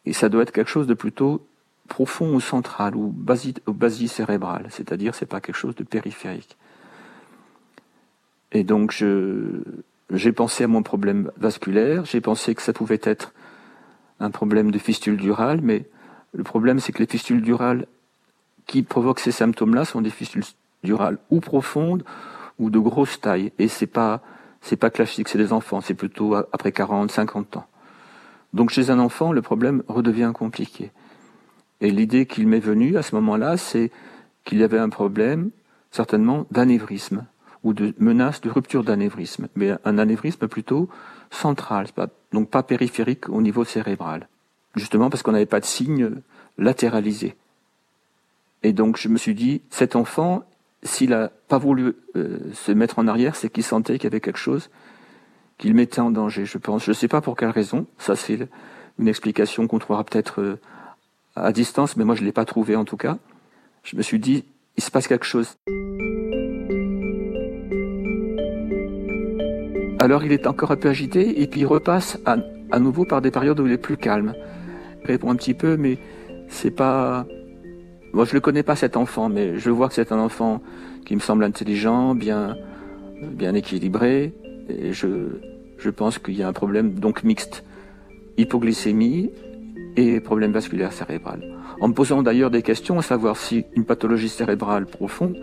et 0.05 0.13
ça 0.13 0.29
doit 0.29 0.41
être 0.41 0.51
quelque 0.51 0.70
chose 0.70 0.88
de 0.88 0.96
plutôt 0.96 1.46
profond 1.88 2.34
ou 2.34 2.39
central, 2.39 2.96
ou 2.96 3.10
basi, 3.12 4.08
cérébral, 4.08 4.67
c'est-à-dire 4.70 5.13
c'est 5.13 5.27
pas 5.27 5.41
quelque 5.41 5.58
chose 5.58 5.75
de 5.75 5.84
périphérique. 5.84 6.58
Et 8.51 8.63
donc 8.63 8.91
je, 8.91 9.62
j'ai 10.12 10.32
pensé 10.32 10.63
à 10.63 10.68
mon 10.68 10.84
problème 10.84 11.32
vasculaire, 11.38 12.06
j'ai 12.06 12.22
pensé 12.22 12.53
que 12.56 12.62
ça 12.62 12.74
pouvait 12.74 13.00
être 13.03 13.34
un 14.20 14.30
problème 14.30 14.72
de 14.72 14.77
fistule 14.77 15.18
durale, 15.18 15.62
mais 15.62 15.86
le 16.34 16.44
problème 16.44 16.80
c'est 16.80 16.91
que 16.91 17.00
les 17.00 17.08
fistules 17.08 17.41
durales 17.41 17.88
qui 18.68 18.84
provoquent 18.84 19.20
ces 19.20 19.32
symptômes-là 19.32 19.86
sont 19.86 20.01
des 20.01 20.10
fistules 20.10 20.44
durales 20.84 21.18
ou 21.30 21.39
profondes 21.39 22.03
ou 22.60 22.70
de 22.70 22.80
grosse 22.80 23.20
taille, 23.20 23.51
et 23.58 23.68
c'est 23.68 23.88
pas 23.88 24.22
c'est 24.62 24.75
pas 24.75 24.91
classique, 24.91 25.27
c'est 25.27 25.39
des 25.39 25.53
enfants, 25.53 25.82
c'est 25.82 25.96
plutôt 25.96 26.36
après 26.36 26.72
40, 26.72 27.12
50 27.12 27.58
ans. 27.58 27.65
Donc 28.53 28.70
chez 28.70 28.91
un 28.91 29.00
enfant, 29.00 29.32
le 29.32 29.41
problème 29.41 29.82
redevient 29.88 30.32
compliqué. 30.34 30.91
Et 31.80 31.89
l'idée 31.89 32.27
qu'il 32.27 32.48
m'est 32.48 32.60
venue 32.60 32.96
à 32.98 33.01
ce 33.01 33.15
moment-là, 33.15 33.58
c'est 33.58 33.91
qu'il 34.44 34.60
y 34.60 34.63
avait 34.63 34.77
un 34.77 34.89
problème, 34.89 35.50
certainement, 35.89 36.46
d'anévrisme, 36.51 37.25
ou 37.63 37.74
de 37.74 37.94
menace 38.00 38.41
de 38.41 38.50
rupture 38.50 38.84
d'anévrisme, 38.84 39.48
mais 39.56 39.75
un 39.86 39.98
anévrisme 39.98 40.48
plutôt 40.48 40.89
central, 41.30 41.88
donc 42.32 42.50
pas 42.50 42.63
périphérique 42.63 43.30
au 43.30 43.41
niveau 43.41 43.63
cérébral. 43.63 44.27
Justement 44.75 45.10
parce 45.10 45.22
qu'on 45.22 45.34
n'avait 45.34 45.46
pas 45.46 45.60
de 45.60 45.65
signe 45.65 46.10
latéralisé. 46.58 47.36
Et 48.63 48.74
donc 48.74 48.98
je 48.98 49.10
me 49.10 49.18
suis 49.18 49.36
dit, 49.36 49.62
cet 49.70 49.96
enfant, 49.96 50.44
s'il 50.84 51.12
n'a 51.12 51.30
pas 51.48 51.58
voulu 51.58 51.94
euh, 52.15 52.39
se 52.53 52.72
mettre 52.72 53.00
en 53.00 53.08
arrière, 53.08 53.36
c'est 53.36 53.50
qu'il 53.50 53.63
sentait 53.63 53.94
qu'il 53.94 54.06
y 54.06 54.08
avait 54.08 54.22
quelque 54.22 54.39
chose 54.39 54.70
qu'il 55.62 55.75
mettait 55.75 56.01
en 56.01 56.10
danger, 56.10 56.46
je 56.46 56.58
pense. 56.58 56.84
Je 56.84 56.89
ne 56.89 56.96
sais 56.96 57.08
pas 57.08 57.22
pour 57.22 57.38
quelle 57.38 57.51
raison. 57.51 57.86
Ça, 58.00 58.15
c'est 58.15 58.50
une 58.98 59.08
explication 59.08 59.68
qu'on 59.68 59.77
trouvera 59.77 60.03
peut-être 60.03 60.41
euh, 60.41 60.60
à 61.36 61.51
distance, 61.51 61.96
mais 61.98 62.03
moi, 62.03 62.15
je 62.15 62.22
ne 62.22 62.25
l'ai 62.25 62.32
pas 62.32 62.46
trouvée 62.46 62.75
en 62.75 62.84
tout 62.84 62.98
cas. 62.98 63.20
Je 63.84 63.96
me 63.96 64.01
suis 64.01 64.20
dit, 64.20 64.44
il 64.75 64.84
se 64.84 64.89
passe 64.89 65.08
quelque 65.08 65.25
chose. 65.25 65.56
Alors, 70.01 70.24
il 70.24 70.31
est 70.31 70.48
encore 70.48 70.72
un 70.72 70.77
peu 70.77 70.89
agité, 70.89 71.43
et 71.43 71.46
puis 71.46 71.60
il 71.60 71.67
repasse 71.67 72.17
à, 72.25 72.38
à 72.72 72.79
nouveau 72.79 73.05
par 73.05 73.22
des 73.22 73.29
périodes 73.29 73.60
où 73.60 73.67
il 73.67 73.72
est 73.72 73.77
plus 73.77 73.98
calme. 73.98 74.34
Il 75.03 75.05
répond 75.05 75.29
un 75.29 75.36
petit 75.36 75.53
peu, 75.53 75.77
mais 75.77 76.00
c'est 76.48 76.72
pas 76.72 77.27
moi, 78.12 78.25
je 78.25 78.31
ne 78.31 78.34
le 78.34 78.39
connais 78.41 78.63
pas 78.63 78.75
cet 78.75 78.97
enfant, 78.97 79.30
mais 79.30 79.60
je 79.60 79.69
vois 79.69 79.89
que 79.89 79.93
c'est 79.93 80.12
un 80.12 80.17
enfant 80.17 80.60
qui 81.06 81.13
me 81.13 81.19
semble 81.19 81.43
intelligent, 81.43 82.15
bien, 82.15 82.58
bien 83.21 83.54
équilibré, 83.54 84.34
et 84.69 84.91
je, 84.91 85.08
je 85.78 85.89
pense 85.91 86.17
qu'il 86.17 86.36
y 86.36 86.41
a 86.41 86.47
un 86.47 86.54
problème 86.54 86.95
donc 86.95 87.23
mixte, 87.23 87.63
hypoglycémie 88.38 89.30
et 89.97 90.19
problème 90.19 90.52
vasculaire 90.52 90.93
cérébral. 90.93 91.43
En 91.80 91.89
me 91.89 91.93
posant 91.93 92.23
d'ailleurs 92.23 92.49
des 92.49 92.63
questions 92.63 92.97
à 92.97 93.04
savoir 93.04 93.38
si 93.38 93.65
une 93.75 93.86
pathologie 93.86 94.30
cérébrale 94.30 94.88
profonde 94.88 95.38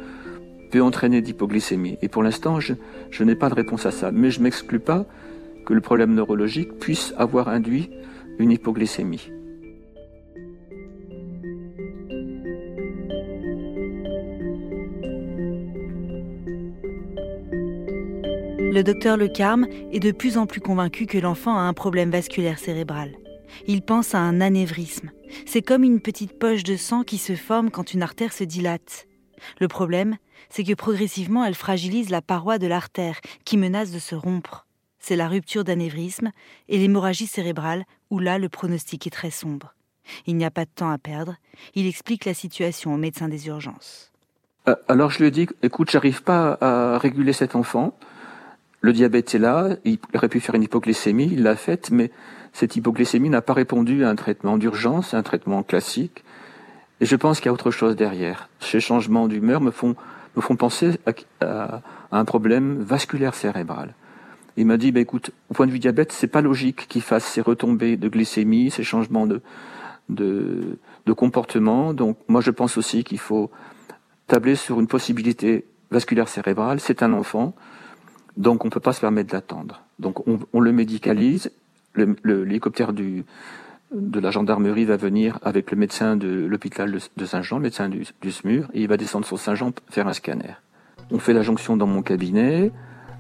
peut 0.71 0.83
entraîner 0.83 1.21
d'hypoglycémie. 1.21 1.99
Et 2.03 2.09
pour 2.09 2.23
l'instant, 2.23 2.61
je, 2.61 2.75
je 3.11 3.25
n'ai 3.25 3.35
pas 3.35 3.49
de 3.49 3.55
réponse 3.55 3.87
à 3.87 3.91
ça. 3.91 4.11
Mais 4.13 4.31
je 4.31 4.41
m'exclus 4.41 4.81
pas 4.81 5.07
que 5.67 5.75
le 5.75 5.81
problème 5.81 6.15
neurologique 6.15 6.79
puisse 6.79 7.15
avoir 7.17 7.49
induit 7.49 7.91
une 8.39 8.53
hypoglycémie. 8.53 9.31
Le 18.71 18.83
docteur 18.83 19.17
Le 19.17 19.29
Carme 19.29 19.67
est 19.93 19.99
de 19.99 20.13
plus 20.13 20.39
en 20.39 20.47
plus 20.47 20.61
convaincu 20.61 21.07
que 21.07 21.19
l'enfant 21.19 21.57
a 21.57 21.63
un 21.63 21.73
problème 21.73 22.11
vasculaire 22.11 22.59
cérébral. 22.59 23.11
Il 23.67 23.83
pense 23.83 24.15
à 24.15 24.19
un 24.19 24.41
anévrisme. 24.41 25.11
C'est 25.47 25.63
comme 25.63 25.83
une 25.83 26.01
petite 26.01 26.39
poche 26.39 26.63
de 26.63 26.77
sang 26.77 27.03
qui 27.03 27.19
se 27.19 27.35
forme 27.35 27.71
quand 27.71 27.93
une 27.93 28.03
artère 28.03 28.33
se 28.33 28.45
dilate. 28.45 29.07
Le 29.61 29.69
problème, 29.69 30.17
c'est 30.51 30.65
que 30.65 30.75
progressivement 30.75 31.45
elle 31.45 31.55
fragilise 31.55 32.11
la 32.11 32.23
paroi 32.23 32.59
de 32.59 32.67
l'artère 32.67 33.21
qui 33.45 33.57
menace 33.57 33.91
de 33.91 33.99
se 33.99 34.15
rompre. 34.15 34.67
C'est 34.99 35.17
la 35.17 35.29
rupture 35.29 35.65
d'anévrisme 35.65 36.33
et 36.69 36.79
l'hémorragie 36.79 37.27
cérébrale 37.27 37.85
où 38.11 38.19
là 38.19 38.39
le 38.39 38.49
pronostic 38.49 39.07
est 39.07 39.11
très 39.11 39.31
sombre. 39.31 39.75
Il 40.27 40.37
n'y 40.37 40.45
a 40.45 40.51
pas 40.51 40.65
de 40.65 40.71
temps 40.75 40.91
à 40.91 40.99
perdre. 40.99 41.37
Il 41.75 41.87
explique 41.87 42.25
la 42.25 42.35
situation 42.35 42.95
au 42.95 42.97
médecin 42.97 43.29
des 43.29 43.47
urgences. 43.47 44.13
Euh, 44.69 44.75
alors 44.89 45.11
je 45.11 45.23
lui 45.23 45.31
dit, 45.31 45.49
écoute, 45.63 45.91
j'arrive 45.91 46.23
pas 46.23 46.59
à 46.61 46.99
réguler 46.99 47.33
cet 47.33 47.55
enfant. 47.57 47.97
Le 48.81 48.93
diabète 48.93 49.35
est 49.35 49.39
là, 49.39 49.77
il 49.85 49.99
aurait 50.15 50.29
pu 50.29 50.41
faire 50.41 50.55
une 50.55 50.63
hypoglycémie, 50.63 51.29
il 51.33 51.43
l'a 51.43 51.57
faite, 51.57 51.91
mais 51.91 52.11
cette 52.53 52.77
hypoglycémie 52.77 53.29
n'a 53.29 53.43
pas 53.43 53.53
répondu 53.53 54.05
à 54.05 54.09
un 54.09 54.15
traitement 54.15 54.57
d'urgence, 54.57 55.15
un 55.15 55.23
traitement 55.23 55.63
classique. 55.63 56.23
Et 57.01 57.07
je 57.07 57.17
pense 57.17 57.39
qu'il 57.39 57.47
y 57.47 57.49
a 57.49 57.53
autre 57.53 57.71
chose 57.71 57.97
derrière. 57.97 58.49
Ces 58.61 58.81
changements 58.81 59.27
d'humeur 59.27 59.61
me 59.61 59.71
font, 59.71 59.97
me 60.39 60.43
font 60.43 60.57
penser 60.57 60.99
à, 61.41 61.81
un 62.11 62.25
problème 62.25 62.81
vasculaire 62.83 63.35
cérébral. 63.35 63.95
Il 64.57 64.67
m'a 64.67 64.77
dit, 64.77 64.91
bah, 64.93 65.01
écoute, 65.01 65.31
au 65.51 65.55
point 65.55 65.67
de 65.67 65.73
vue 65.73 65.79
diabète, 65.79 66.13
c'est 66.13 66.29
pas 66.29 66.41
logique 66.41 66.89
qu'il 66.89 67.03
fasse 67.03 67.25
ces 67.25 67.41
retombées 67.41 67.97
de 67.97 68.09
glycémie, 68.09 68.71
ces 68.71 68.83
changements 68.83 69.27
de, 69.27 69.43
de, 70.09 71.13
comportement. 71.13 71.93
Donc, 71.93 72.19
moi, 72.29 72.41
je 72.41 72.51
pense 72.51 72.77
aussi 72.77 73.05
qu'il 73.05 73.19
faut 73.19 73.51
tabler 74.27 74.55
sur 74.55 74.81
une 74.81 74.87
possibilité 74.87 75.67
vasculaire 75.91 76.29
cérébrale. 76.29 76.81
C'est 76.81 77.03
un 77.03 77.13
enfant. 77.13 77.55
Donc 78.37 78.65
on 78.65 78.69
ne 78.69 78.71
peut 78.71 78.81
pas 78.81 78.93
se 78.93 79.01
permettre 79.01 79.33
d'attendre. 79.33 79.83
Donc 79.99 80.27
on, 80.29 80.61
le 80.61 80.73
médicalise. 80.73 81.51
L'hélicoptère 81.97 82.93
de 83.91 84.21
la 84.21 84.31
gendarmerie 84.31 84.85
va 84.85 84.97
venir 84.97 85.39
avec 85.43 85.71
le 85.71 85.77
médecin 85.77 86.17
de 86.17 86.47
l'hôpital 86.47 86.93
de, 87.17 87.25
Saint-Jean, 87.25 87.57
le 87.57 87.63
médecin 87.63 87.89
du, 87.89 88.05
SMUR, 88.31 88.69
et 88.75 88.83
il 88.83 88.89
va 88.89 88.97
descendre 88.97 89.27
sur 89.27 89.39
Saint-Jean 89.39 89.73
faire 89.91 90.07
un 90.07 90.13
scanner. 90.13 90.55
On 91.11 91.19
fait 91.19 91.33
la 91.33 91.43
jonction 91.43 91.77
dans 91.77 91.87
mon 91.87 92.03
cabinet. 92.03 92.71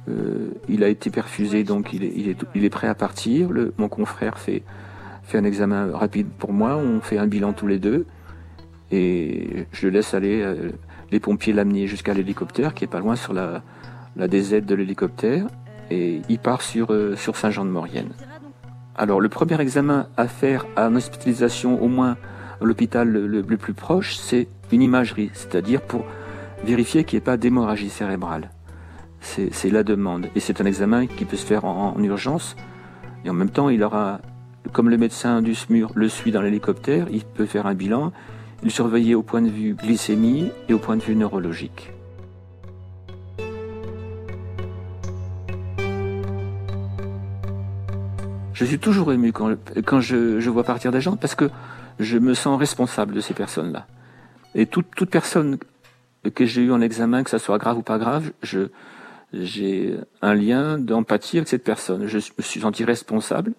Euh, 0.08 0.50
il 0.68 0.84
a 0.84 0.88
été 0.88 1.10
perfusé, 1.10 1.64
donc 1.64 1.92
il 1.92 2.04
est, 2.04 2.70
prêt 2.70 2.88
à 2.88 2.94
partir. 2.94 3.50
mon 3.78 3.88
confrère 3.88 4.38
fait, 4.38 4.62
fait 5.22 5.38
un 5.38 5.44
examen 5.44 5.90
rapide 5.96 6.28
pour 6.38 6.52
moi. 6.52 6.76
On 6.76 7.00
fait 7.00 7.18
un 7.18 7.26
bilan 7.26 7.54
tous 7.54 7.66
les 7.66 7.78
deux. 7.78 8.04
Et 8.90 9.66
je 9.72 9.88
laisse 9.88 10.12
aller 10.12 10.42
euh, 10.42 10.70
les 11.10 11.20
pompiers 11.20 11.52
l'amener 11.52 11.86
jusqu'à 11.86 12.14
l'hélicoptère 12.14 12.74
qui 12.74 12.84
est 12.84 12.88
pas 12.88 13.00
loin 13.00 13.16
sur 13.16 13.32
la, 13.32 13.62
la 14.16 14.28
DZ 14.28 14.64
de 14.64 14.74
l'hélicoptère 14.74 15.46
et 15.90 16.20
il 16.28 16.38
part 16.38 16.62
sur, 16.62 16.92
euh, 16.92 17.16
sur 17.16 17.36
Saint-Jean-de-Maurienne. 17.36 18.10
Alors 18.98 19.20
le 19.20 19.28
premier 19.28 19.60
examen 19.60 20.08
à 20.16 20.26
faire 20.26 20.66
à 20.74 20.88
hospitalisation, 20.88 21.80
au 21.80 21.86
moins 21.86 22.16
à 22.60 22.64
l'hôpital 22.64 23.08
le, 23.08 23.56
plus 23.56 23.72
proche, 23.72 24.16
c'est 24.16 24.48
une 24.72 24.82
imagerie, 24.82 25.30
c'est-à-dire 25.34 25.82
pour 25.82 26.04
vérifier 26.64 27.04
qu'il 27.04 27.16
n'y 27.16 27.22
ait 27.22 27.24
pas 27.24 27.36
d'hémorragie 27.36 27.90
cérébrale. 27.90 28.50
C'est 29.20 29.70
la 29.70 29.84
demande. 29.84 30.26
Et 30.34 30.40
c'est 30.40 30.60
un 30.60 30.64
examen 30.64 31.06
qui 31.06 31.24
peut 31.24 31.36
se 31.36 31.46
faire 31.46 31.64
en, 31.64 31.94
en, 31.96 32.02
urgence. 32.02 32.56
Et 33.24 33.30
en 33.30 33.34
même 33.34 33.50
temps, 33.50 33.68
il 33.68 33.84
aura, 33.84 34.20
comme 34.72 34.90
le 34.90 34.98
médecin 34.98 35.42
du 35.42 35.54
SMUR 35.54 35.92
le 35.94 36.08
suit 36.08 36.32
dans 36.32 36.42
l'hélicoptère, 36.42 37.06
il 37.12 37.24
peut 37.24 37.46
faire 37.46 37.66
un 37.66 37.74
bilan, 37.74 38.12
il 38.64 38.70
surveiller 38.72 39.14
au 39.14 39.22
point 39.22 39.42
de 39.42 39.48
vue 39.48 39.74
glycémie 39.74 40.50
et 40.68 40.74
au 40.74 40.78
point 40.78 40.96
de 40.96 41.02
vue 41.02 41.14
neurologique. 41.14 41.92
Je 48.58 48.64
suis 48.64 48.80
toujours 48.80 49.12
ému 49.12 49.32
quand, 49.32 50.00
je, 50.00 50.50
vois 50.50 50.64
partir 50.64 50.90
des 50.90 51.00
gens 51.00 51.16
parce 51.16 51.36
que 51.36 51.48
je 52.00 52.18
me 52.18 52.34
sens 52.34 52.58
responsable 52.58 53.14
de 53.14 53.20
ces 53.20 53.32
personnes-là. 53.32 53.86
Et 54.56 54.66
toute, 54.66 55.08
personne 55.08 55.58
que 56.34 56.44
j'ai 56.44 56.62
eu 56.62 56.72
en 56.72 56.80
examen, 56.80 57.22
que 57.22 57.30
ça 57.30 57.38
soit 57.38 57.58
grave 57.58 57.78
ou 57.78 57.82
pas 57.82 57.98
grave, 57.98 58.32
j'ai 59.32 59.96
un 60.22 60.34
lien 60.34 60.76
d'empathie 60.76 61.36
avec 61.36 61.46
cette 61.46 61.62
personne. 61.62 62.08
Je 62.08 62.16
me 62.16 62.42
suis 62.42 62.58
senti 62.58 62.82
responsable 62.82 63.52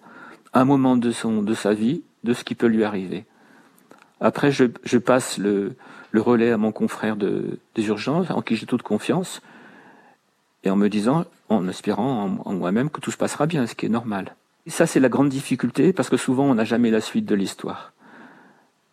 à 0.52 0.60
un 0.60 0.64
moment 0.66 0.98
de 0.98 1.12
son, 1.12 1.42
de 1.42 1.54
sa 1.54 1.72
vie, 1.72 2.02
de 2.22 2.34
ce 2.34 2.44
qui 2.44 2.54
peut 2.54 2.66
lui 2.66 2.84
arriver. 2.84 3.24
Après, 4.20 4.52
je, 4.52 4.98
passe 4.98 5.38
le, 5.38 5.76
relais 6.14 6.50
à 6.50 6.58
mon 6.58 6.72
confrère 6.72 7.16
de, 7.16 7.58
des 7.74 7.86
urgences, 7.86 8.30
en 8.30 8.42
qui 8.42 8.54
j'ai 8.54 8.66
toute 8.66 8.82
confiance, 8.82 9.40
et 10.62 10.68
en 10.68 10.76
me 10.76 10.88
disant, 10.88 11.24
en 11.48 11.66
espérant 11.68 12.38
en 12.44 12.52
moi-même 12.52 12.90
que 12.90 13.00
tout 13.00 13.10
se 13.10 13.16
passera 13.16 13.46
bien, 13.46 13.66
ce 13.66 13.74
qui 13.74 13.86
est 13.86 13.88
normal. 13.88 14.34
Ça, 14.66 14.86
c'est 14.86 15.00
la 15.00 15.08
grande 15.08 15.28
difficulté, 15.28 15.92
parce 15.92 16.10
que 16.10 16.16
souvent, 16.16 16.44
on 16.44 16.54
n'a 16.54 16.64
jamais 16.64 16.90
la 16.90 17.00
suite 17.00 17.26
de 17.26 17.34
l'histoire. 17.34 17.92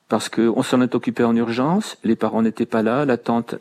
Parce 0.07 0.29
qu'on 0.29 0.63
s'en 0.63 0.81
est 0.81 0.95
occupé 0.95 1.23
en 1.23 1.35
urgence, 1.35 1.97
les 2.03 2.15
parents 2.15 2.41
n'étaient 2.41 2.65
pas 2.65 2.81
là, 2.81 3.05
la 3.05 3.17
tante, 3.17 3.55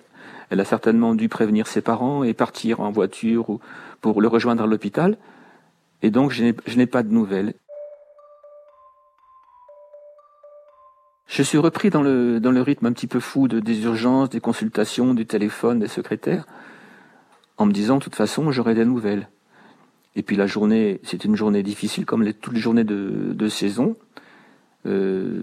elle 0.51 0.61
a 0.61 0.65
certainement 0.65 1.15
dû 1.15 1.29
prévenir 1.29 1.67
ses 1.67 1.81
parents 1.81 2.23
et 2.23 2.33
partir 2.33 2.81
en 2.81 2.91
voiture 2.91 3.51
ou 3.51 3.61
pour 4.01 4.21
le 4.21 4.29
rejoindre 4.29 4.63
à 4.63 4.67
l'hôpital. 4.67 5.19
Et 6.03 6.11
donc, 6.11 6.31
je 6.31 6.45
n'ai 6.77 6.87
pas 6.87 7.03
de 7.03 7.13
nouvelles. 7.13 7.55
Je 11.27 11.43
suis 11.43 11.59
repris 11.59 11.91
dans 11.91 12.03
le, 12.03 12.39
dans 12.39 12.53
le 12.53 12.63
rythme 12.63 12.87
un 12.87 12.93
petit 12.93 13.09
peu 13.09 13.19
fou 13.19 13.49
de, 13.49 13.59
des 13.59 13.83
urgences, 13.83 14.31
des 14.31 14.41
consultations, 14.41 15.13
du 15.13 15.27
téléphone, 15.27 15.81
des 15.81 15.89
secrétaires, 15.89 16.47
en 17.57 17.67
me 17.67 17.73
disant, 17.73 17.97
de 17.97 18.05
toute 18.05 18.15
façon, 18.15 18.53
j'aurai 18.53 18.75
des 18.75 18.85
nouvelles. 18.85 19.29
Et 20.17 20.23
puis 20.23 20.35
la 20.35 20.47
journée, 20.47 20.99
c'est 21.05 21.25
une 21.25 21.37
journée 21.37 21.63
difficile, 21.63 22.07
comme 22.07 22.33
toutes 22.33 22.55
les 22.55 22.61
journées 22.61 22.85
de, 22.85 23.49
saison. 23.49 23.97
Euh, 24.87 25.43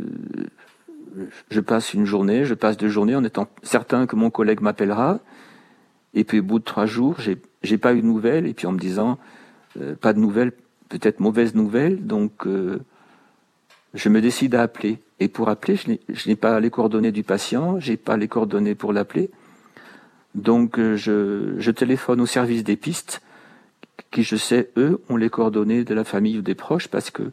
je 1.52 1.60
passe 1.60 1.94
une 1.94 2.06
journée, 2.06 2.44
je 2.44 2.56
passe 2.56 2.76
deux 2.76 2.90
journées 2.90 3.16
en 3.16 3.24
étant 3.24 3.48
certain 3.62 4.08
que 4.08 4.16
mon 4.16 4.32
collègue 4.32 4.62
m'appellera. 4.62 5.20
Et 6.16 6.24
puis 6.24 6.40
au 6.40 6.44
bout 6.44 6.58
de 6.58 6.64
trois 6.64 6.88
jours, 6.88 7.20
j'ai, 7.20 7.38
j'ai 7.62 7.78
pas 7.78 7.94
eu 7.94 8.02
de 8.02 8.08
nouvelles. 8.08 8.48
Et 8.48 8.56
puis 8.56 8.66
en 8.66 8.72
me 8.72 8.80
disant, 8.80 9.20
euh, 9.80 9.96
pas 9.96 10.12
de 10.12 10.20
nouvelles, 10.20 10.52
peut-être 10.90 11.20
mauvaise 11.20 11.54
nouvelle. 11.54 12.08
Donc 12.08 12.48
euh, 12.48 12.80
je 13.94 14.10
me 14.10 14.22
décide 14.22 14.56
à 14.56 14.64
appeler. 14.64 14.98
Et 15.20 15.28
pour 15.28 15.50
appeler, 15.50 15.76
je 15.76 15.90
n'ai, 15.92 16.00
n'ai 16.26 16.36
pas 16.36 16.60
les 16.60 16.72
coordonnées 16.72 17.12
du 17.12 17.22
patient, 17.22 17.80
j'ai 17.80 17.96
pas 17.96 18.18
les 18.18 18.28
coordonnées 18.28 18.76
pour 18.76 18.92
l'appeler. 18.92 19.30
Donc 20.34 20.80
je 20.80 21.70
téléphone 21.70 22.22
au 22.22 22.26
service 22.26 22.64
des 22.64 22.76
pistes, 22.76 23.22
qui 24.14 24.24
je 24.24 24.36
sais, 24.36 24.70
eux, 24.78 25.02
ont 25.10 25.18
les 25.18 25.30
coordonnées 25.30 25.84
de 25.84 25.94
la 25.94 26.04
famille 26.04 26.38
ou 26.38 26.42
des 26.42 26.56
proches, 26.56 26.88
parce 26.88 27.10
que 27.10 27.24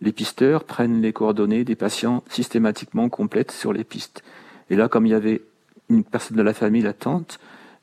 les 0.00 0.12
pisteurs 0.12 0.62
prennent 0.62 1.00
les 1.00 1.12
coordonnées 1.12 1.64
des 1.64 1.74
patients 1.74 2.22
systématiquement 2.28 3.08
complètes 3.08 3.50
sur 3.50 3.72
les 3.72 3.82
pistes. 3.82 4.22
Et 4.70 4.76
là, 4.76 4.88
comme 4.88 5.06
il 5.06 5.10
y 5.10 5.14
avait 5.14 5.40
une 5.88 6.04
personne 6.04 6.36
de 6.36 6.42
la 6.42 6.52
famille, 6.52 6.82
la 6.82 6.92
tante, 6.92 7.40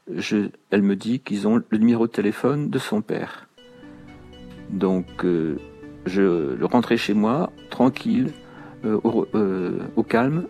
elle 0.07 0.81
me 0.83 0.95
dit 0.95 1.19
qu'ils 1.19 1.47
ont 1.47 1.61
le 1.67 1.77
numéro 1.77 2.05
de 2.05 2.11
téléphone 2.11 2.69
de 2.69 2.77
son 2.77 3.01
père. 3.01 3.49
Donc, 4.69 5.25
euh, 5.25 5.57
je 6.05 6.53
le 6.53 6.65
rentrais 6.65 6.97
chez 6.97 7.15
moi, 7.15 7.51
tranquille, 7.71 8.31
euh, 8.85 8.99
au, 9.03 9.27
euh, 9.33 9.79
au, 9.95 10.03
calme. 10.03 10.45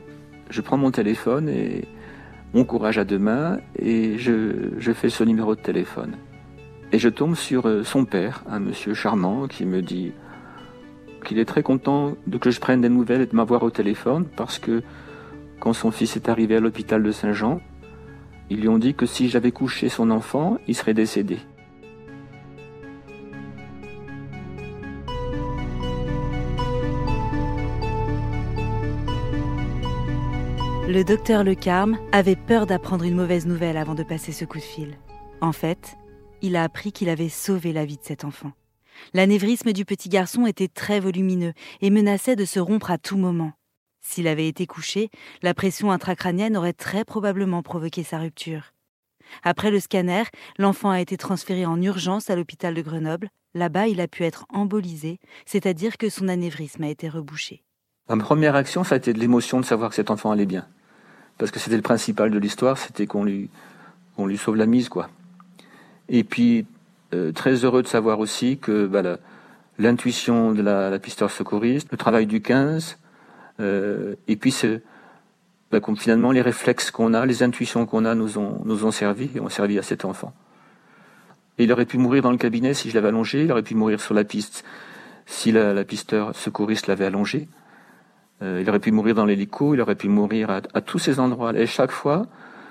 Je 0.49 0.59
prends 0.59 0.77
mon 0.77 0.91
téléphone 0.91 1.47
et 1.47 1.85
mon 2.53 2.65
courage 2.65 2.97
à 2.97 3.05
deux 3.05 3.19
mains 3.19 3.59
et 3.79 4.17
je, 4.17 4.71
je 4.77 4.91
fais 4.91 5.09
ce 5.09 5.23
numéro 5.23 5.55
de 5.55 5.61
téléphone. 5.61 6.17
Et 6.91 6.99
je 6.99 7.09
tombe 7.09 7.35
sur 7.35 7.67
euh, 7.67 7.83
son 7.83 8.05
père, 8.05 8.43
un 8.47 8.59
monsieur 8.59 8.93
charmant, 8.93 9.47
qui 9.47 9.65
me 9.65 9.81
dit 9.81 10.13
qu'il 11.25 11.39
est 11.39 11.45
très 11.45 11.63
content 11.63 12.15
de 12.27 12.37
que 12.37 12.51
je 12.51 12.59
prenne 12.59 12.81
des 12.81 12.89
nouvelles 12.89 13.21
et 13.21 13.25
de 13.25 13.35
m'avoir 13.35 13.63
au 13.63 13.71
téléphone 13.71 14.25
parce 14.35 14.59
que 14.59 14.83
quand 15.59 15.73
son 15.73 15.91
fils 15.91 16.15
est 16.15 16.29
arrivé 16.29 16.55
à 16.55 16.59
l'hôpital 16.59 17.01
de 17.01 17.11
Saint-Jean, 17.11 17.59
ils 18.49 18.61
lui 18.61 18.67
ont 18.67 18.77
dit 18.77 18.93
que 18.93 19.05
si 19.05 19.29
j'avais 19.29 19.51
couché 19.51 19.89
son 19.89 20.11
enfant, 20.11 20.57
il 20.67 20.75
serait 20.75 20.93
décédé. 20.93 21.39
Le 30.87 31.03
docteur 31.03 31.43
Le 31.43 31.55
Carme 31.55 31.97
avait 32.11 32.35
peur 32.35 32.67
d'apprendre 32.67 33.03
une 33.03 33.15
mauvaise 33.15 33.47
nouvelle 33.47 33.75
avant 33.75 33.95
de 33.95 34.03
passer 34.03 34.31
ce 34.31 34.45
coup 34.45 34.59
de 34.59 34.63
fil. 34.63 34.97
En 35.41 35.51
fait, 35.51 35.97
il 36.41 36.55
a 36.55 36.63
appris 36.63 36.91
qu'il 36.91 37.09
avait 37.09 37.29
sauvé 37.29 37.73
la 37.73 37.85
vie 37.85 37.97
de 37.97 38.03
cet 38.03 38.25
enfant. 38.25 38.51
L'anévrisme 39.13 39.73
du 39.73 39.85
petit 39.85 40.09
garçon 40.09 40.45
était 40.45 40.67
très 40.67 40.99
volumineux 40.99 41.53
et 41.81 41.89
menaçait 41.89 42.35
de 42.35 42.45
se 42.45 42.59
rompre 42.59 42.91
à 42.91 42.97
tout 42.97 43.17
moment. 43.17 43.53
S'il 44.01 44.27
avait 44.27 44.47
été 44.47 44.67
couché, 44.67 45.09
la 45.41 45.53
pression 45.53 45.91
intracrânienne 45.91 46.55
aurait 46.55 46.73
très 46.73 47.03
probablement 47.03 47.63
provoqué 47.63 48.03
sa 48.03 48.19
rupture. 48.19 48.73
Après 49.43 49.71
le 49.71 49.79
scanner, 49.79 50.23
l'enfant 50.59 50.91
a 50.91 51.01
été 51.01 51.17
transféré 51.17 51.65
en 51.65 51.81
urgence 51.81 52.29
à 52.29 52.35
l'hôpital 52.35 52.73
de 52.75 52.81
Grenoble. 52.81 53.29
Là-bas, 53.55 53.87
il 53.87 53.99
a 54.01 54.07
pu 54.07 54.23
être 54.23 54.45
embolisé, 54.49 55.19
c'est-à-dire 55.45 55.97
que 55.97 56.09
son 56.09 56.27
anévrisme 56.27 56.83
a 56.83 56.89
été 56.89 57.09
rebouché. 57.09 57.63
Ma 58.07 58.17
première 58.17 58.55
action, 58.55 58.83
ça 58.83 58.95
a 58.95 58.97
été 58.99 59.13
de 59.13 59.19
l'émotion 59.19 59.59
de 59.59 59.65
savoir 59.65 59.89
que 59.89 59.95
cet 59.95 60.11
enfant 60.11 60.31
allait 60.31 60.45
bien. 60.45 60.67
Parce 61.37 61.49
que 61.51 61.59
c'était 61.59 61.75
le 61.75 61.81
principal 61.81 62.29
de 62.29 62.37
l'histoire, 62.37 62.77
c'était 62.77 63.07
qu'on 63.07 63.23
lui, 63.23 63.49
on 64.17 64.27
lui 64.27 64.37
sauve 64.37 64.55
la 64.55 64.67
mise, 64.67 64.89
quoi. 64.89 65.09
Et 66.09 66.23
puis, 66.23 66.65
euh, 67.13 67.31
très 67.31 67.65
heureux 67.65 67.81
de 67.81 67.87
savoir 67.87 68.19
aussi 68.19 68.57
que 68.57 68.85
bah, 68.85 69.01
l'intuition 69.77 70.51
de 70.51 70.61
la, 70.61 70.89
la 70.89 70.99
pisteur 70.99 71.31
secouriste, 71.31 71.89
le 71.91 71.97
travail 71.97 72.25
du 72.25 72.41
15, 72.41 72.97
euh, 73.59 74.15
et 74.27 74.35
puis 74.35 74.53
bah, 75.71 75.79
finalement 75.97 76.31
les 76.31 76.41
réflexes 76.41 76.91
qu'on 76.91 77.13
a, 77.13 77.25
les 77.25 77.43
intuitions 77.43 77.85
qu'on 77.85 78.05
a 78.05 78.15
nous 78.15 78.37
ont, 78.37 78.61
nous 78.65 78.85
ont 78.85 78.91
servi 78.91 79.29
et 79.35 79.39
ont 79.39 79.49
servi 79.49 79.77
à 79.79 79.81
cet 79.81 80.05
enfant. 80.05 80.33
Et 81.57 81.63
il 81.63 81.71
aurait 81.71 81.85
pu 81.85 81.97
mourir 81.97 82.21
dans 82.21 82.31
le 82.31 82.37
cabinet 82.37 82.73
si 82.73 82.89
je 82.89 82.95
l'avais 82.95 83.07
allongé, 83.09 83.43
il 83.43 83.51
aurait 83.51 83.63
pu 83.63 83.75
mourir 83.75 83.99
sur 83.99 84.13
la 84.13 84.23
piste 84.23 84.65
si 85.25 85.51
la, 85.51 85.73
la 85.73 85.83
pisteur 85.83 86.35
secouriste 86.35 86.87
l'avait 86.87 87.05
allongé. 87.05 87.47
Euh, 88.41 88.59
il 88.61 88.69
aurait 88.69 88.79
pu 88.79 88.91
mourir 88.91 89.15
dans 89.15 89.25
l'hélico, 89.25 89.73
il 89.73 89.81
aurait 89.81 89.95
pu 89.95 90.09
mourir 90.09 90.49
à, 90.49 90.61
à 90.73 90.81
tous 90.81 90.99
ces 90.99 91.19
endroits. 91.19 91.53
Et 91.55 91.65
chaque 91.65 91.91
fois, 91.91 92.27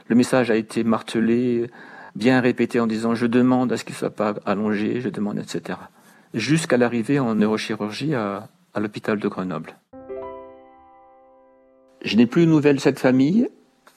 le 0.08 0.14
message 0.14 0.50
a 0.50 0.56
été 0.56 0.84
martelé, 0.84 1.70
bien 2.14 2.40
répété 2.40 2.80
en 2.80 2.86
disant 2.86 3.14
je 3.14 3.26
demande 3.26 3.72
à 3.72 3.76
ce 3.76 3.84
qu'il 3.84 3.94
ne 3.94 3.98
soit 3.98 4.10
pas 4.10 4.34
allongé, 4.46 5.00
je 5.00 5.08
demande, 5.08 5.38
etc. 5.38 5.78
Jusqu'à 6.32 6.76
l'arrivée 6.76 7.18
en 7.18 7.34
neurochirurgie 7.34 8.14
à, 8.14 8.48
à 8.74 8.80
l'hôpital 8.80 9.18
de 9.18 9.28
Grenoble. 9.28 9.74
Je 12.02 12.16
n'ai 12.16 12.26
plus 12.26 12.44
de 12.44 12.50
nouvelles 12.50 12.76
de 12.76 12.80
cette 12.80 12.98
famille, 12.98 13.48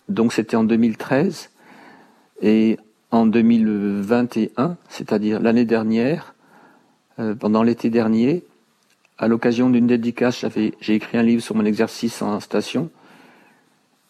donc 0.08 0.34
c'était 0.34 0.56
en 0.56 0.64
2013. 0.64 1.50
Et 2.42 2.78
en 3.12 3.26
2021, 3.26 4.78
c'est-à-dire 4.90 5.40
l'année 5.40 5.66
dernière, 5.66 6.36
euh, 7.20 7.36
pendant 7.36 7.64
l'été 7.64 7.90
dernier, 7.90 8.44
à 9.18 9.28
l'occasion 9.28 9.70
d'une 9.70 9.88
dédicace, 9.88 10.46
j'ai 10.80 10.94
écrit 10.94 11.18
un 11.18 11.24
livre 11.24 11.42
sur 11.42 11.56
mon 11.56 11.66
exercice 11.66 12.22
en 12.22 12.40
station. 12.40 12.92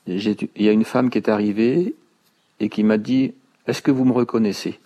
Il 0.06 0.48
y 0.58 0.68
a 0.68 0.72
une 0.72 0.84
femme 0.84 1.10
qui 1.10 1.18
est 1.18 1.30
arrivée 1.30 1.96
et 2.60 2.70
qui 2.70 2.84
m'a 2.84 2.98
dit 2.98 3.34
est-ce 3.68 3.82
que 3.82 3.92
vous 3.92 4.06
me 4.06 4.14
reconnaissez? 4.14 4.80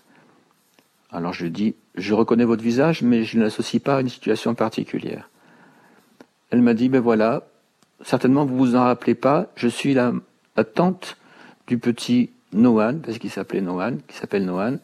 Alors 1.12 1.34
je 1.34 1.46
dis, 1.46 1.76
je 1.96 2.14
reconnais 2.14 2.46
votre 2.46 2.64
visage, 2.64 3.02
mais 3.02 3.24
je 3.24 3.38
ne 3.38 3.44
l'associe 3.44 3.82
pas 3.82 3.98
à 3.98 4.02
une 4.02 4.10
situation 4.10 4.56
particulière. 4.56 5.30
Elle 6.50 6.62
m'a 6.62 6.74
dit, 6.74 6.90
ben 6.90 7.00
voilà, 7.00 7.44
certainement 8.04 8.46
vous 8.46 8.58
vous 8.58 8.76
en 8.76 8.84
rappelez 8.84 9.16
pas, 9.16 9.48
je 9.56 9.68
suis 9.68 9.94
la, 9.94 10.14
tante 10.74 11.18
du 11.68 11.78
petit 11.78 12.30
Noan, 12.54 13.00
parce 13.00 13.18
qu'il 13.18 13.30
s'appelait 13.30 13.62
Noan, 13.62 13.98
qui 14.08 14.18
s'appelle 14.18 14.46
Noan, 14.46 14.80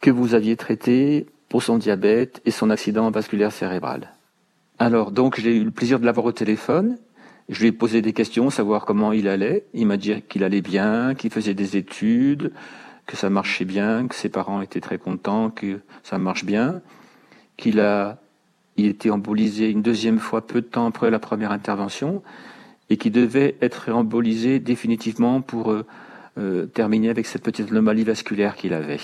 que 0.00 0.10
vous 0.10 0.34
aviez 0.34 0.56
traité 0.56 1.26
pour 1.48 1.62
son 1.62 1.78
diabète 1.78 2.42
et 2.44 2.50
son 2.50 2.70
accident 2.70 3.10
vasculaire 3.10 3.52
cérébral. 3.52 4.12
Alors 4.78 5.10
donc 5.10 5.40
j'ai 5.40 5.56
eu 5.56 5.64
le 5.64 5.70
plaisir 5.70 5.98
de 6.00 6.04
l'avoir 6.04 6.26
au 6.26 6.32
téléphone 6.32 6.98
je 7.48 7.60
lui 7.60 7.68
ai 7.68 7.72
posé 7.72 8.02
des 8.02 8.12
questions, 8.12 8.50
savoir 8.50 8.84
comment 8.84 9.12
il 9.12 9.28
allait. 9.28 9.64
Il 9.72 9.86
m'a 9.86 9.96
dit 9.96 10.22
qu'il 10.28 10.42
allait 10.42 10.62
bien, 10.62 11.14
qu'il 11.14 11.30
faisait 11.30 11.54
des 11.54 11.76
études, 11.76 12.52
que 13.06 13.16
ça 13.16 13.30
marchait 13.30 13.64
bien, 13.64 14.08
que 14.08 14.14
ses 14.14 14.28
parents 14.28 14.60
étaient 14.60 14.80
très 14.80 14.98
contents, 14.98 15.50
que 15.50 15.80
ça 16.02 16.18
marche 16.18 16.44
bien, 16.44 16.80
qu'il 17.56 17.78
a, 17.80 18.18
il 18.76 18.86
était 18.86 19.10
embolisé 19.10 19.70
une 19.70 19.82
deuxième 19.82 20.18
fois 20.18 20.46
peu 20.46 20.60
de 20.60 20.66
temps 20.66 20.86
après 20.86 21.10
la 21.10 21.20
première 21.20 21.52
intervention 21.52 22.22
et 22.90 22.96
qu'il 22.96 23.12
devait 23.12 23.56
être 23.62 23.90
embolisé 23.90 24.58
définitivement 24.58 25.40
pour 25.40 25.70
euh, 25.70 25.86
euh, 26.38 26.66
terminer 26.66 27.10
avec 27.10 27.26
cette 27.26 27.42
petite 27.42 27.70
anomalie 27.70 28.04
vasculaire 28.04 28.56
qu'il 28.56 28.74
avait. 28.74 29.00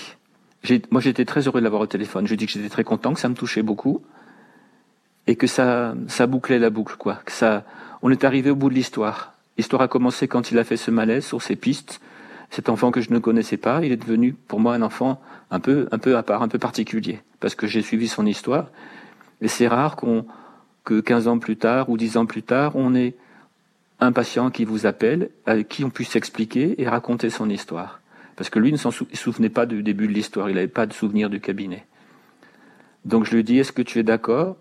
Moi, 0.91 1.01
j'étais 1.01 1.25
très 1.25 1.47
heureux 1.47 1.59
de 1.59 1.63
l'avoir 1.63 1.81
au 1.81 1.87
téléphone. 1.87 2.27
Je 2.27 2.35
dis 2.35 2.45
que 2.45 2.51
j'étais 2.51 2.69
très 2.69 2.85
content, 2.85 3.13
que 3.13 3.19
ça 3.19 3.27
me 3.27 3.35
touchait 3.35 3.63
beaucoup 3.63 4.01
et 5.27 5.35
que 5.35 5.47
ça, 5.47 5.95
ça 6.07 6.27
bouclait 6.27 6.59
la 6.59 6.69
boucle, 6.69 6.95
quoi. 6.97 7.19
On 8.03 8.11
est 8.11 8.25
arrivé 8.25 8.51
au 8.51 8.55
bout 8.55 8.69
de 8.69 8.75
l'histoire. 8.75 9.33
L'histoire 9.57 9.81
a 9.81 9.87
commencé 9.87 10.27
quand 10.27 10.51
il 10.51 10.59
a 10.59 10.65
fait 10.65 10.77
ce 10.77 10.91
malaise 10.91 11.25
sur 11.25 11.41
ses 11.41 11.55
pistes. 11.55 12.01
Cet 12.51 12.67
enfant 12.69 12.91
que 12.91 13.01
je 13.01 13.11
ne 13.11 13.17
connaissais 13.17 13.57
pas, 13.57 13.79
il 13.83 13.91
est 13.91 13.97
devenu 13.97 14.33
pour 14.33 14.59
moi 14.59 14.75
un 14.75 14.81
enfant 14.81 15.21
un 15.49 15.59
peu, 15.61 15.87
un 15.91 15.97
peu 15.97 16.17
à 16.17 16.21
part, 16.21 16.43
un 16.43 16.49
peu 16.49 16.59
particulier, 16.59 17.21
parce 17.39 17.55
que 17.55 17.65
j'ai 17.65 17.81
suivi 17.81 18.09
son 18.09 18.25
histoire. 18.25 18.67
Et 19.41 19.47
c'est 19.47 19.69
rare 19.69 19.95
qu'on, 19.95 20.25
que 20.83 20.99
15 20.99 21.29
ans 21.29 21.39
plus 21.39 21.55
tard 21.55 21.89
ou 21.89 21.97
10 21.97 22.17
ans 22.17 22.25
plus 22.25 22.43
tard, 22.43 22.75
on 22.75 22.93
ait 22.93 23.15
un 24.01 24.11
patient 24.11 24.51
qui 24.51 24.65
vous 24.65 24.85
appelle, 24.85 25.29
avec 25.45 25.69
qui 25.69 25.85
on 25.85 25.89
puisse 25.89 26.09
s'expliquer 26.09 26.81
et 26.81 26.89
raconter 26.89 27.29
son 27.29 27.49
histoire. 27.49 28.01
Parce 28.35 28.49
que 28.49 28.59
lui 28.59 28.73
ne 28.73 28.77
s'en 28.77 28.91
souvenait 28.91 29.49
pas 29.49 29.65
du 29.65 29.81
début 29.81 30.07
de 30.07 30.13
l'histoire, 30.13 30.49
il 30.49 30.55
n'avait 30.55 30.67
pas 30.67 30.85
de 30.85 30.93
souvenir 30.93 31.29
du 31.29 31.39
cabinet. 31.39 31.85
Donc 33.05 33.23
je 33.23 33.33
lui 33.33 33.45
dis, 33.45 33.59
est-ce 33.59 33.71
que 33.71 33.81
tu 33.81 33.99
es 33.99 34.03
d'accord 34.03 34.57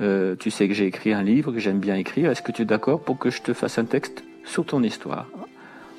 euh, 0.00 0.36
Tu 0.36 0.50
sais 0.50 0.68
que 0.68 0.74
j'ai 0.74 0.86
écrit 0.86 1.12
un 1.12 1.22
livre, 1.22 1.52
que 1.52 1.58
j'aime 1.58 1.78
bien 1.78 1.96
écrire, 1.96 2.30
est-ce 2.30 2.42
que 2.42 2.52
tu 2.52 2.62
es 2.62 2.64
d'accord 2.64 3.00
pour 3.02 3.18
que 3.18 3.30
je 3.30 3.42
te 3.42 3.52
fasse 3.52 3.78
un 3.78 3.84
texte 3.84 4.24
sur 4.44 4.64
ton 4.64 4.82
histoire? 4.82 5.26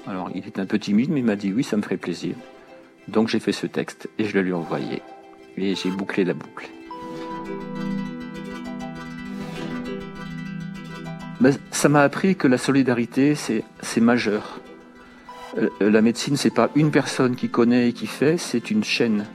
Alors 0.07 0.29
il 0.33 0.45
est 0.45 0.59
un 0.59 0.65
peu 0.65 0.79
timide, 0.79 1.09
mais 1.09 1.19
il 1.19 1.25
m'a 1.25 1.35
dit 1.35 1.51
oui, 1.53 1.63
ça 1.63 1.77
me 1.77 1.81
ferait 1.81 1.97
plaisir. 1.97 2.35
Donc 3.07 3.27
j'ai 3.27 3.39
fait 3.39 3.51
ce 3.51 3.67
texte 3.67 4.09
et 4.17 4.25
je 4.25 4.33
le 4.35 4.41
lui 4.41 4.51
ai 4.51 4.53
envoyé. 4.53 5.01
Et 5.57 5.75
j'ai 5.75 5.89
bouclé 5.89 6.23
la 6.23 6.33
boucle. 6.33 6.69
Ben, 11.39 11.55
ça 11.71 11.87
m'a 11.87 12.01
appris 12.01 12.35
que 12.35 12.47
la 12.47 12.57
solidarité, 12.57 13.35
c'est 13.35 14.01
majeur. 14.01 14.59
Euh, 15.57 15.69
la 15.79 16.01
médecine, 16.01 16.35
c'est 16.35 16.53
pas 16.53 16.69
une 16.75 16.89
personne 16.89 17.35
qui 17.35 17.49
connaît 17.49 17.89
et 17.89 17.93
qui 17.93 18.07
fait, 18.07 18.37
c'est 18.37 18.71
une 18.71 18.83
chaîne. 18.83 19.25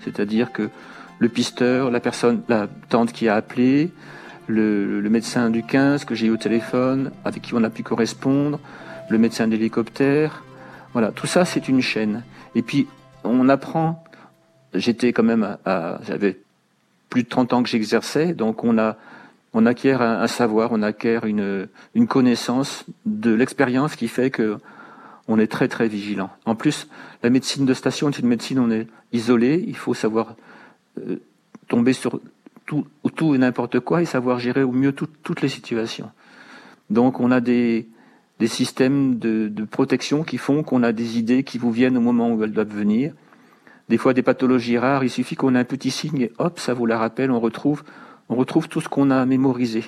C'est-à-dire 0.00 0.52
que 0.52 0.70
le 1.22 1.28
pisteur, 1.28 1.92
la 1.92 2.00
personne, 2.00 2.42
la 2.48 2.66
tante 2.88 3.12
qui 3.12 3.28
a 3.28 3.36
appelé, 3.36 3.92
le, 4.48 5.00
médecin 5.08 5.50
du 5.50 5.62
15 5.62 6.04
que 6.04 6.16
j'ai 6.16 6.26
eu 6.26 6.30
au 6.30 6.36
téléphone, 6.36 7.12
avec 7.24 7.42
qui 7.42 7.54
on 7.54 7.62
a 7.62 7.70
pu 7.70 7.84
correspondre, 7.84 8.58
le 9.08 9.18
médecin 9.18 9.46
d'hélicoptère, 9.46 10.42
voilà, 10.92 11.12
tout 11.12 11.28
ça 11.28 11.44
c'est 11.44 11.68
une 11.68 11.80
chaîne. 11.80 12.24
Et 12.56 12.62
puis 12.62 12.88
on 13.22 13.48
apprend. 13.48 14.02
J'étais 14.74 15.12
quand 15.12 15.22
même 15.22 15.58
à, 15.64 16.00
j'avais 16.08 16.40
plus 17.08 17.22
de 17.22 17.28
30 17.28 17.52
ans 17.52 17.62
que 17.62 17.68
j'exerçais, 17.68 18.34
donc 18.34 18.64
on 18.64 18.76
a 18.78 18.96
on 19.54 19.64
acquiert 19.64 20.02
un, 20.02 20.26
savoir, 20.26 20.72
on 20.72 20.82
acquiert 20.82 21.24
une, 21.24 21.68
connaissance 22.08 22.84
de 23.06 23.32
l'expérience 23.32 23.94
qui 23.94 24.08
fait 24.08 24.30
que 24.30 24.58
on 25.28 25.38
est 25.38 25.46
très 25.46 25.68
très 25.68 25.86
vigilant. 25.86 26.30
En 26.46 26.56
plus, 26.56 26.88
la 27.22 27.30
médecine 27.30 27.64
de 27.64 27.74
station 27.74 28.08
est 28.08 28.18
une 28.18 28.26
médecine, 28.26 28.58
on 28.58 28.72
est 28.72 28.88
isolé, 29.12 29.62
il 29.68 29.76
faut 29.76 29.94
savoir 29.94 30.34
euh, 30.98 31.16
tomber 31.68 31.92
sur 31.92 32.20
tout, 32.66 33.34
et 33.34 33.38
n'importe 33.38 33.80
quoi 33.80 34.02
et 34.02 34.06
savoir 34.06 34.38
gérer 34.38 34.62
au 34.62 34.72
mieux 34.72 34.92
toutes 34.92 35.42
les 35.42 35.48
situations. 35.48 36.10
Donc 36.90 37.20
on 37.20 37.30
a 37.30 37.40
des, 37.40 37.86
des 38.38 38.46
systèmes 38.46 39.18
de, 39.18 39.48
de 39.48 39.64
protection 39.64 40.22
qui 40.24 40.38
font 40.38 40.62
qu'on 40.62 40.82
a 40.82 40.92
des 40.92 41.18
idées 41.18 41.44
qui 41.44 41.58
vous 41.58 41.70
viennent 41.70 41.96
au 41.96 42.00
moment 42.00 42.32
où 42.32 42.42
elles 42.42 42.52
doivent 42.52 42.74
venir. 42.74 43.12
Des 43.88 43.98
fois 43.98 44.14
des 44.14 44.22
pathologies 44.22 44.78
rares, 44.78 45.04
il 45.04 45.10
suffit 45.10 45.36
qu'on 45.36 45.54
ait 45.54 45.58
un 45.58 45.64
petit 45.64 45.90
signe 45.90 46.22
et 46.22 46.32
hop, 46.38 46.58
ça 46.58 46.72
vous 46.72 46.86
la 46.86 46.98
rappelle, 46.98 47.30
on 47.30 47.40
retrouve, 47.40 47.84
on 48.28 48.36
retrouve 48.36 48.68
tout 48.68 48.80
ce 48.80 48.88
qu'on 48.88 49.10
a 49.10 49.26
mémorisé. 49.26 49.84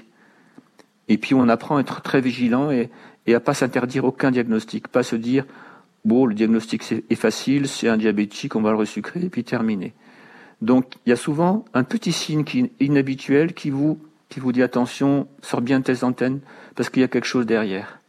Et 1.08 1.16
puis 1.16 1.34
on 1.34 1.48
apprend 1.48 1.76
à 1.76 1.80
être 1.80 2.02
très 2.02 2.20
vigilant 2.20 2.70
et, 2.70 2.90
et 3.26 3.34
à 3.34 3.40
pas 3.40 3.54
s'interdire 3.54 4.04
aucun 4.04 4.30
diagnostic, 4.30 4.88
pas 4.88 5.02
se 5.02 5.16
dire 5.16 5.46
bon 6.04 6.26
le 6.26 6.34
diagnostic 6.34 6.82
est 7.08 7.14
facile, 7.14 7.66
c'est 7.66 7.88
un 7.88 7.96
diabétique, 7.96 8.56
on 8.56 8.62
va 8.62 8.70
le 8.70 8.76
resucrer 8.76 9.20
et 9.22 9.30
puis 9.30 9.44
terminer. 9.44 9.94
Donc 10.64 10.94
il 11.04 11.10
y 11.10 11.12
a 11.12 11.16
souvent 11.16 11.66
un 11.74 11.84
petit 11.84 12.12
signe 12.12 12.42
qui 12.42 12.70
inhabituel 12.80 13.52
qui 13.52 13.68
vous, 13.68 13.98
qui 14.30 14.40
dit 14.40 14.62
attention, 14.62 15.28
sors 15.42 15.60
bien 15.60 15.78
de 15.80 15.84
tes 15.84 16.04
antennes 16.04 16.40
parce 16.74 16.88
qu'il 16.88 17.02
y 17.02 17.04
a 17.04 17.08
quelque 17.08 17.26
chose 17.26 17.44
derrière. 17.44 18.00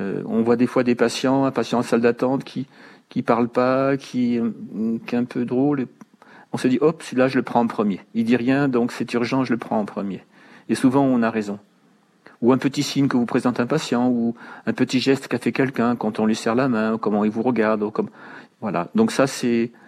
Euh, 0.00 0.22
on 0.26 0.42
voit 0.42 0.56
des 0.56 0.68
fois 0.68 0.84
des 0.84 0.94
patients, 0.94 1.44
un 1.44 1.50
patient 1.50 1.80
en 1.80 1.82
salle 1.82 2.02
d'attente 2.02 2.44
qui 2.44 2.66
qui 3.08 3.22
parle 3.22 3.48
pas, 3.48 3.96
qui, 3.96 4.40
qui 5.06 5.14
est 5.14 5.18
un 5.18 5.24
peu 5.24 5.44
drôle. 5.44 5.86
on 6.52 6.56
se 6.56 6.68
dit 6.68 6.78
hop, 6.80 7.02
celui-là 7.02 7.26
je 7.26 7.36
le 7.36 7.42
prends 7.42 7.60
en 7.60 7.66
premier. 7.66 8.00
Il 8.14 8.24
dit 8.24 8.36
rien, 8.36 8.68
donc 8.68 8.92
c'est 8.92 9.12
urgent, 9.14 9.44
je 9.44 9.52
le 9.52 9.58
prends 9.58 9.80
en 9.80 9.84
premier. 9.84 10.22
Et 10.68 10.76
souvent 10.76 11.02
on 11.02 11.20
a 11.22 11.30
raison. 11.30 11.58
Ou 12.42 12.52
un 12.52 12.58
petit 12.58 12.84
signe 12.84 13.08
que 13.08 13.16
vous 13.16 13.26
présente 13.26 13.58
un 13.58 13.66
patient, 13.66 14.08
ou 14.08 14.36
un 14.66 14.72
petit 14.72 15.00
geste 15.00 15.26
qu'a 15.26 15.38
fait 15.38 15.52
quelqu'un 15.52 15.96
quand 15.96 16.20
on 16.20 16.26
lui 16.26 16.36
serre 16.36 16.54
la 16.54 16.68
main, 16.68 16.94
ou 16.94 16.98
comment 16.98 17.24
il 17.24 17.30
vous 17.30 17.42
regarde, 17.42 17.82
voilà. 18.60 18.88
Donc 18.94 19.10
ça 19.10 19.26
c'est 19.26 19.72
euh, 19.72 19.85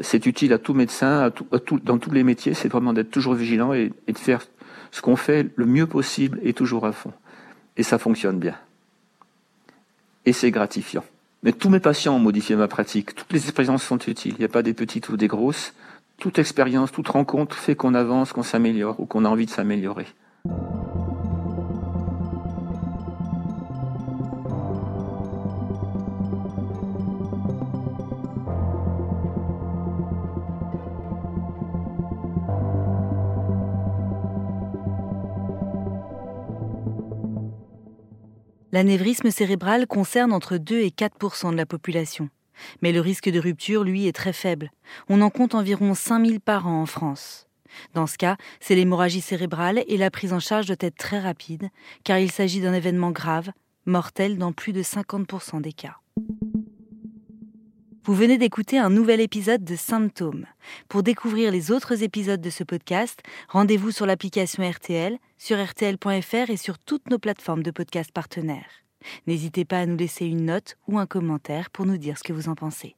c'est 0.00 0.26
utile 0.26 0.52
à 0.52 0.58
tout 0.58 0.74
médecin, 0.74 1.22
à 1.22 1.30
tout, 1.30 1.80
dans 1.80 1.98
tous 1.98 2.10
les 2.10 2.24
métiers, 2.24 2.54
c'est 2.54 2.68
vraiment 2.68 2.92
d'être 2.92 3.10
toujours 3.10 3.34
vigilant 3.34 3.72
et, 3.72 3.92
de 4.08 4.18
faire 4.18 4.42
ce 4.90 5.02
qu'on 5.02 5.16
fait 5.16 5.48
le 5.54 5.66
mieux 5.66 5.86
possible 5.86 6.40
et 6.42 6.52
toujours 6.52 6.86
à 6.86 6.92
fond. 6.92 7.12
Et 7.76 7.82
ça 7.82 7.98
fonctionne 7.98 8.38
bien. 8.38 8.54
Et 10.24 10.32
c'est 10.32 10.50
gratifiant. 10.50 11.04
Mais 11.42 11.52
tous 11.52 11.68
mes 11.68 11.80
patients 11.80 12.16
ont 12.16 12.20
modifié 12.20 12.56
ma 12.56 12.68
pratique. 12.68 13.14
Toutes 13.14 13.32
les 13.32 13.44
expériences 13.44 13.84
sont 13.84 13.98
utiles. 13.98 14.34
Il 14.36 14.40
n'y 14.40 14.46
a 14.46 14.48
pas 14.48 14.62
des 14.62 14.72
petites 14.72 15.08
ou 15.10 15.16
des 15.16 15.28
grosses. 15.28 15.74
Toute 16.18 16.38
expérience, 16.38 16.90
toute 16.90 17.08
rencontre 17.08 17.54
fait 17.54 17.76
qu'on 17.76 17.94
avance, 17.94 18.32
qu'on 18.32 18.42
s'améliore 18.42 18.98
ou 18.98 19.04
qu'on 19.04 19.24
a 19.26 19.28
envie 19.28 19.46
de 19.46 19.50
s'améliorer. 19.50 20.06
L'anévrisme 38.76 39.30
cérébral 39.30 39.86
concerne 39.86 40.34
entre 40.34 40.58
2 40.58 40.80
et 40.80 40.90
4% 40.90 41.50
de 41.50 41.56
la 41.56 41.64
population. 41.64 42.28
Mais 42.82 42.92
le 42.92 43.00
risque 43.00 43.30
de 43.30 43.40
rupture, 43.40 43.84
lui, 43.84 44.06
est 44.06 44.14
très 44.14 44.34
faible. 44.34 44.70
On 45.08 45.22
en 45.22 45.30
compte 45.30 45.54
environ 45.54 45.94
5000 45.94 46.40
par 46.40 46.66
an 46.66 46.82
en 46.82 46.84
France. 46.84 47.48
Dans 47.94 48.06
ce 48.06 48.18
cas, 48.18 48.36
c'est 48.60 48.74
l'hémorragie 48.74 49.22
cérébrale 49.22 49.82
et 49.88 49.96
la 49.96 50.10
prise 50.10 50.34
en 50.34 50.40
charge 50.40 50.66
doit 50.66 50.76
être 50.80 50.98
très 50.98 51.18
rapide, 51.18 51.70
car 52.04 52.18
il 52.18 52.30
s'agit 52.30 52.60
d'un 52.60 52.74
événement 52.74 53.12
grave, 53.12 53.50
mortel 53.86 54.36
dans 54.36 54.52
plus 54.52 54.74
de 54.74 54.82
50% 54.82 55.62
des 55.62 55.72
cas. 55.72 55.96
Vous 58.06 58.14
venez 58.14 58.38
d'écouter 58.38 58.78
un 58.78 58.88
nouvel 58.88 59.20
épisode 59.20 59.64
de 59.64 59.74
Symptômes. 59.74 60.46
Pour 60.88 61.02
découvrir 61.02 61.50
les 61.50 61.72
autres 61.72 62.04
épisodes 62.04 62.40
de 62.40 62.50
ce 62.50 62.62
podcast, 62.62 63.20
rendez-vous 63.48 63.90
sur 63.90 64.06
l'application 64.06 64.62
RTL, 64.62 65.18
sur 65.38 65.58
rtl.fr 65.60 66.48
et 66.48 66.56
sur 66.56 66.78
toutes 66.78 67.10
nos 67.10 67.18
plateformes 67.18 67.64
de 67.64 67.72
podcast 67.72 68.12
partenaires. 68.12 68.84
N'hésitez 69.26 69.64
pas 69.64 69.80
à 69.80 69.86
nous 69.86 69.96
laisser 69.96 70.24
une 70.24 70.44
note 70.44 70.76
ou 70.86 71.00
un 71.00 71.06
commentaire 71.06 71.68
pour 71.70 71.84
nous 71.84 71.98
dire 71.98 72.16
ce 72.16 72.22
que 72.22 72.32
vous 72.32 72.48
en 72.48 72.54
pensez. 72.54 72.94